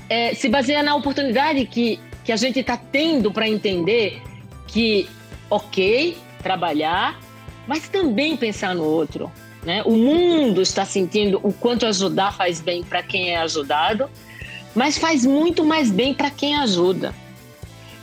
é, 0.10 0.34
se 0.34 0.50
baseia 0.50 0.84
na 0.84 0.95
oportunidade 0.95 1.65
que, 1.65 2.00
que 2.24 2.32
a 2.32 2.36
gente 2.36 2.60
está 2.60 2.78
tendo 2.78 3.32
para 3.32 3.47
entender 3.47 4.21
que 4.67 5.10
ok, 5.50 6.17
trabalhar, 6.41 7.19
mas 7.67 7.89
também 7.89 8.38
pensar 8.38 8.76
no 8.76 8.84
outro. 8.84 9.32
Né? 9.63 9.84
O 9.84 9.91
mundo 9.91 10.62
está 10.62 10.86
sentindo 10.86 11.39
o 11.43 11.54
quanto 11.54 11.86
ajudar 11.86 12.34
faz 12.34 12.60
bem 12.60 12.84
para 12.84 13.04
quem 13.04 13.32
é 13.32 13.38
ajudado, 13.38 14.10
mas 14.75 14.97
faz 14.97 15.25
muito 15.25 15.63
mais 15.63 15.91
bem 15.91 16.13
para 16.13 16.31
quem 16.31 16.55
ajuda. 16.57 17.13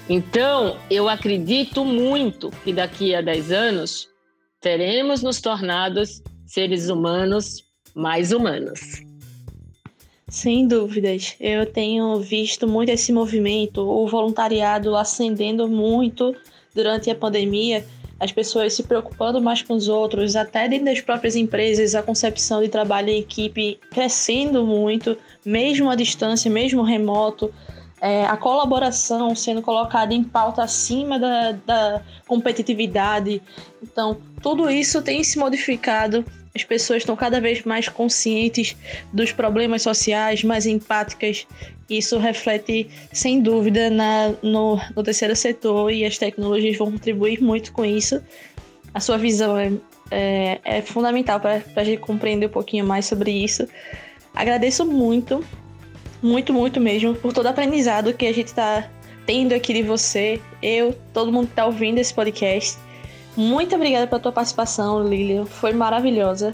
Então, 0.08 0.78
eu 0.90 1.08
acredito 1.08 1.84
muito 1.84 2.50
que 2.64 2.72
daqui 2.72 3.14
a 3.14 3.20
10 3.20 3.52
anos 3.52 4.08
teremos 4.60 5.22
nos 5.22 5.40
tornados 5.40 6.22
seres 6.46 6.88
humanos 6.88 7.62
mais 7.94 8.32
humanos. 8.32 8.80
Sem 10.28 10.66
dúvidas. 10.66 11.36
Eu 11.40 11.66
tenho 11.66 12.20
visto 12.20 12.66
muito 12.66 12.90
esse 12.90 13.12
movimento, 13.12 13.80
o 13.80 14.06
voluntariado 14.06 14.94
ascendendo 14.96 15.68
muito 15.68 16.34
durante 16.74 17.10
a 17.10 17.14
pandemia, 17.14 17.84
as 18.20 18.32
pessoas 18.32 18.72
se 18.74 18.82
preocupando 18.82 19.40
mais 19.40 19.62
com 19.62 19.74
os 19.74 19.88
outros, 19.88 20.34
até 20.34 20.68
dentro 20.68 20.86
das 20.86 21.00
próprias 21.00 21.36
empresas, 21.36 21.94
a 21.94 22.02
concepção 22.02 22.60
de 22.60 22.68
trabalho 22.68 23.10
em 23.10 23.20
equipe 23.20 23.78
crescendo 23.90 24.66
muito, 24.66 25.16
mesmo 25.44 25.88
à 25.88 25.94
distância, 25.94 26.50
mesmo 26.50 26.82
remoto, 26.82 27.52
é, 28.00 28.24
a 28.26 28.36
colaboração 28.36 29.34
sendo 29.34 29.62
colocada 29.62 30.14
em 30.14 30.22
pauta 30.22 30.62
acima 30.62 31.18
da, 31.18 31.52
da 31.52 32.02
competitividade. 32.26 33.42
Então, 33.82 34.18
tudo 34.42 34.70
isso 34.70 35.02
tem 35.02 35.22
se 35.22 35.38
modificado 35.38 36.24
as 36.58 36.64
pessoas 36.64 37.02
estão 37.02 37.14
cada 37.14 37.40
vez 37.40 37.62
mais 37.62 37.88
conscientes 37.88 38.76
dos 39.12 39.30
problemas 39.30 39.82
sociais, 39.82 40.42
mais 40.42 40.66
empáticas. 40.66 41.46
Isso 41.88 42.18
reflete, 42.18 42.90
sem 43.12 43.40
dúvida, 43.40 43.88
na, 43.88 44.34
no, 44.42 44.80
no 44.94 45.02
terceiro 45.04 45.36
setor 45.36 45.92
e 45.92 46.04
as 46.04 46.18
tecnologias 46.18 46.76
vão 46.76 46.90
contribuir 46.90 47.40
muito 47.40 47.72
com 47.72 47.84
isso. 47.84 48.20
A 48.92 48.98
sua 48.98 49.16
visão 49.16 49.56
é, 49.56 49.72
é, 50.10 50.60
é 50.64 50.82
fundamental 50.82 51.38
para 51.38 51.62
a 51.76 51.84
gente 51.84 52.00
compreender 52.00 52.46
um 52.46 52.50
pouquinho 52.50 52.84
mais 52.84 53.06
sobre 53.06 53.30
isso. 53.30 53.68
Agradeço 54.34 54.84
muito, 54.84 55.44
muito, 56.20 56.52
muito 56.52 56.80
mesmo, 56.80 57.14
por 57.14 57.32
todo 57.32 57.46
o 57.46 57.48
aprendizado 57.48 58.12
que 58.12 58.26
a 58.26 58.34
gente 58.34 58.48
está 58.48 58.90
tendo 59.24 59.54
aqui 59.54 59.74
de 59.74 59.82
você, 59.82 60.40
eu, 60.60 60.92
todo 61.14 61.30
mundo 61.30 61.46
que 61.46 61.52
está 61.52 61.66
ouvindo 61.66 61.98
esse 61.98 62.12
podcast. 62.12 62.76
Muito 63.38 63.76
obrigada 63.76 64.04
pela 64.08 64.20
tua 64.20 64.32
participação, 64.32 65.00
Lilian. 65.08 65.46
Foi 65.46 65.72
maravilhosa. 65.72 66.52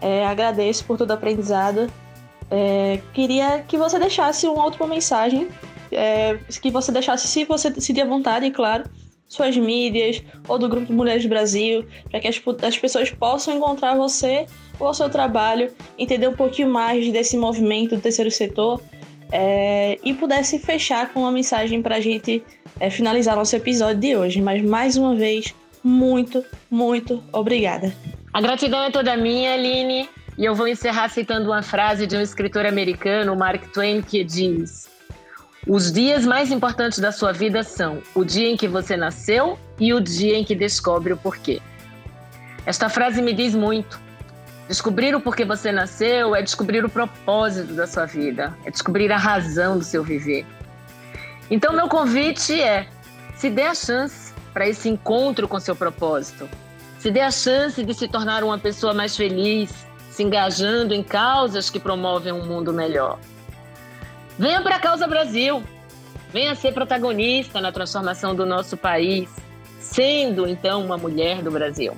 É, 0.00 0.24
agradeço 0.24 0.82
por 0.86 0.96
todo 0.96 1.10
o 1.10 1.12
aprendizado. 1.12 1.92
É, 2.50 3.00
queria 3.12 3.62
que 3.68 3.76
você 3.76 3.98
deixasse 3.98 4.46
uma 4.46 4.64
última 4.64 4.86
mensagem. 4.86 5.48
É, 5.92 6.38
que 6.62 6.70
você 6.70 6.90
deixasse, 6.90 7.28
se 7.28 7.44
você 7.44 7.68
decidir 7.68 8.00
à 8.00 8.06
vontade, 8.06 8.50
claro, 8.50 8.84
suas 9.28 9.54
mídias 9.58 10.22
ou 10.48 10.58
do 10.58 10.70
Grupo 10.70 10.90
Mulheres 10.90 11.22
do 11.22 11.28
Brasil, 11.28 11.84
para 12.10 12.18
que 12.18 12.28
as, 12.28 12.40
as 12.62 12.78
pessoas 12.78 13.10
possam 13.10 13.54
encontrar 13.54 13.94
você 13.94 14.46
ou 14.80 14.88
o 14.88 14.94
seu 14.94 15.10
trabalho, 15.10 15.70
entender 15.98 16.28
um 16.28 16.34
pouquinho 16.34 16.70
mais 16.70 17.12
desse 17.12 17.36
movimento 17.36 17.94
do 17.94 18.00
terceiro 18.00 18.30
setor 18.30 18.80
é, 19.30 19.98
e 20.02 20.14
pudesse 20.14 20.58
fechar 20.58 21.12
com 21.12 21.20
uma 21.20 21.30
mensagem 21.30 21.82
para 21.82 21.96
a 21.96 22.00
gente 22.00 22.42
é, 22.80 22.88
finalizar 22.88 23.36
nosso 23.36 23.54
episódio 23.54 24.00
de 24.00 24.16
hoje. 24.16 24.40
Mas 24.40 24.62
mais 24.62 24.96
uma 24.96 25.14
vez, 25.14 25.54
muito, 25.82 26.44
muito 26.70 27.22
obrigada. 27.32 27.92
A 28.32 28.40
gratidão 28.40 28.82
é 28.82 28.90
toda 28.90 29.16
minha, 29.16 29.54
Aline. 29.54 30.08
E 30.38 30.44
eu 30.44 30.54
vou 30.54 30.66
encerrar 30.66 31.08
citando 31.08 31.50
uma 31.50 31.62
frase 31.62 32.06
de 32.06 32.16
um 32.16 32.20
escritor 32.20 32.64
americano, 32.64 33.36
Mark 33.36 33.66
Twain, 33.72 34.00
que 34.00 34.24
diz: 34.24 34.88
Os 35.66 35.92
dias 35.92 36.24
mais 36.24 36.50
importantes 36.50 36.98
da 36.98 37.12
sua 37.12 37.32
vida 37.32 37.62
são 37.62 38.02
o 38.14 38.24
dia 38.24 38.48
em 38.48 38.56
que 38.56 38.66
você 38.66 38.96
nasceu 38.96 39.58
e 39.78 39.92
o 39.92 40.00
dia 40.00 40.36
em 40.36 40.44
que 40.44 40.54
descobre 40.54 41.12
o 41.12 41.16
porquê. 41.16 41.60
Esta 42.64 42.88
frase 42.88 43.20
me 43.20 43.34
diz 43.34 43.54
muito. 43.54 44.00
Descobrir 44.68 45.14
o 45.14 45.20
porquê 45.20 45.44
você 45.44 45.70
nasceu 45.70 46.34
é 46.34 46.40
descobrir 46.40 46.82
o 46.82 46.88
propósito 46.88 47.74
da 47.74 47.86
sua 47.86 48.06
vida, 48.06 48.56
é 48.64 48.70
descobrir 48.70 49.12
a 49.12 49.18
razão 49.18 49.76
do 49.76 49.84
seu 49.84 50.02
viver. 50.02 50.46
Então, 51.50 51.74
meu 51.74 51.88
convite 51.88 52.58
é: 52.58 52.86
se 53.36 53.50
dê 53.50 53.64
a 53.64 53.74
chance 53.74 54.31
para 54.52 54.68
esse 54.68 54.88
encontro 54.88 55.48
com 55.48 55.58
seu 55.58 55.74
propósito. 55.74 56.48
Se 56.98 57.10
dê 57.10 57.20
a 57.20 57.30
chance 57.30 57.82
de 57.82 57.94
se 57.94 58.06
tornar 58.06 58.44
uma 58.44 58.58
pessoa 58.58 58.94
mais 58.94 59.16
feliz, 59.16 59.86
se 60.10 60.22
engajando 60.22 60.94
em 60.94 61.02
causas 61.02 61.70
que 61.70 61.80
promovem 61.80 62.32
um 62.32 62.46
mundo 62.46 62.72
melhor. 62.72 63.18
Venha 64.38 64.62
para 64.62 64.76
a 64.76 64.80
Causa 64.80 65.06
Brasil. 65.06 65.62
Venha 66.32 66.54
ser 66.54 66.72
protagonista 66.72 67.60
na 67.60 67.70
transformação 67.70 68.34
do 68.34 68.46
nosso 68.46 68.76
país, 68.76 69.28
sendo 69.78 70.48
então 70.48 70.84
uma 70.84 70.96
mulher 70.96 71.42
do 71.42 71.50
Brasil. 71.50 71.94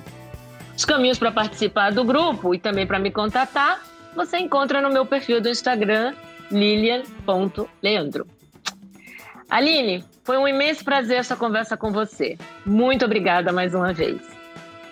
Os 0.75 0.83
caminhos 0.83 1.17
para 1.17 1.31
participar 1.31 1.91
do 1.91 2.03
grupo 2.03 2.53
e 2.53 2.59
também 2.59 2.85
para 2.85 2.99
me 2.99 3.11
contatar, 3.11 3.81
você 4.13 4.37
encontra 4.37 4.81
no 4.81 4.89
meu 4.89 5.05
perfil 5.05 5.39
do 5.39 5.47
Instagram, 5.47 6.13
lilian.leandro. 6.51 8.27
Aline, 9.49 10.03
foi 10.23 10.37
um 10.37 10.47
imenso 10.47 10.83
prazer 10.83 11.17
essa 11.17 11.35
conversa 11.35 11.77
com 11.77 11.91
você. 11.91 12.37
Muito 12.65 13.05
obrigada 13.05 13.51
mais 13.51 13.75
uma 13.75 13.93
vez. 13.93 14.19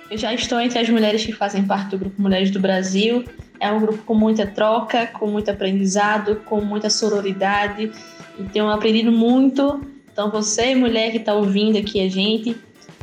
Eu 0.10 0.18
já 0.18 0.34
estou 0.34 0.60
entre 0.60 0.78
as 0.78 0.88
mulheres 0.90 1.26
que 1.26 1.32
fazem 1.32 1.66
parte 1.66 1.92
do 1.92 1.98
Grupo 1.98 2.22
Mulheres 2.22 2.52
do 2.52 2.60
Brasil. 2.60 3.26
É 3.60 3.72
um 3.72 3.80
grupo 3.80 4.04
com 4.04 4.14
muita 4.14 4.46
troca, 4.46 5.08
com 5.08 5.28
muito 5.28 5.50
aprendizado, 5.50 6.36
com 6.46 6.62
muita 6.62 6.90
sororidade. 6.90 7.92
E 8.38 8.44
tenho 8.44 8.70
aprendido 8.70 9.12
muito. 9.12 9.82
Então, 10.12 10.30
você, 10.30 10.76
mulher 10.76 11.10
que 11.10 11.18
está 11.18 11.34
ouvindo 11.34 11.80
aqui 11.80 12.00
a 12.06 12.08
gente, 12.08 12.56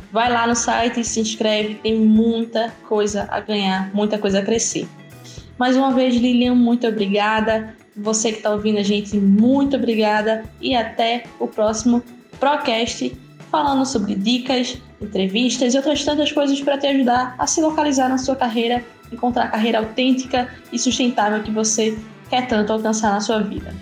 vai 0.09 0.31
lá 0.31 0.47
no 0.47 0.55
site 0.55 1.01
e 1.01 1.03
se 1.03 1.19
inscreve. 1.19 1.75
Tem 1.75 1.95
muita 1.95 2.73
coisa 2.87 3.27
a 3.29 3.41
ganhar, 3.41 3.93
muita 3.93 4.17
coisa 4.17 4.39
a 4.39 4.41
crescer. 4.45 4.87
Mais 5.57 5.75
uma 5.75 5.91
vez, 5.91 6.15
Lilian, 6.15 6.55
muito 6.55 6.87
obrigada. 6.87 7.75
Você 7.95 8.31
que 8.31 8.37
está 8.37 8.51
ouvindo 8.51 8.79
a 8.79 8.83
gente, 8.83 9.17
muito 9.17 9.75
obrigada. 9.75 10.43
E 10.61 10.75
até 10.75 11.23
o 11.39 11.47
próximo 11.47 12.03
Procast, 12.39 13.15
falando 13.51 13.85
sobre 13.85 14.15
dicas, 14.15 14.77
entrevistas 15.01 15.73
e 15.73 15.77
outras 15.77 16.03
tantas 16.03 16.31
coisas 16.31 16.59
para 16.61 16.77
te 16.77 16.87
ajudar 16.87 17.35
a 17.37 17.45
se 17.45 17.61
localizar 17.61 18.09
na 18.09 18.17
sua 18.17 18.35
carreira, 18.35 18.83
encontrar 19.11 19.43
a 19.43 19.49
carreira 19.49 19.79
autêntica 19.79 20.49
e 20.71 20.79
sustentável 20.79 21.43
que 21.43 21.51
você 21.51 21.97
quer 22.29 22.47
tanto 22.47 22.71
alcançar 22.71 23.11
na 23.11 23.19
sua 23.19 23.39
vida. 23.39 23.75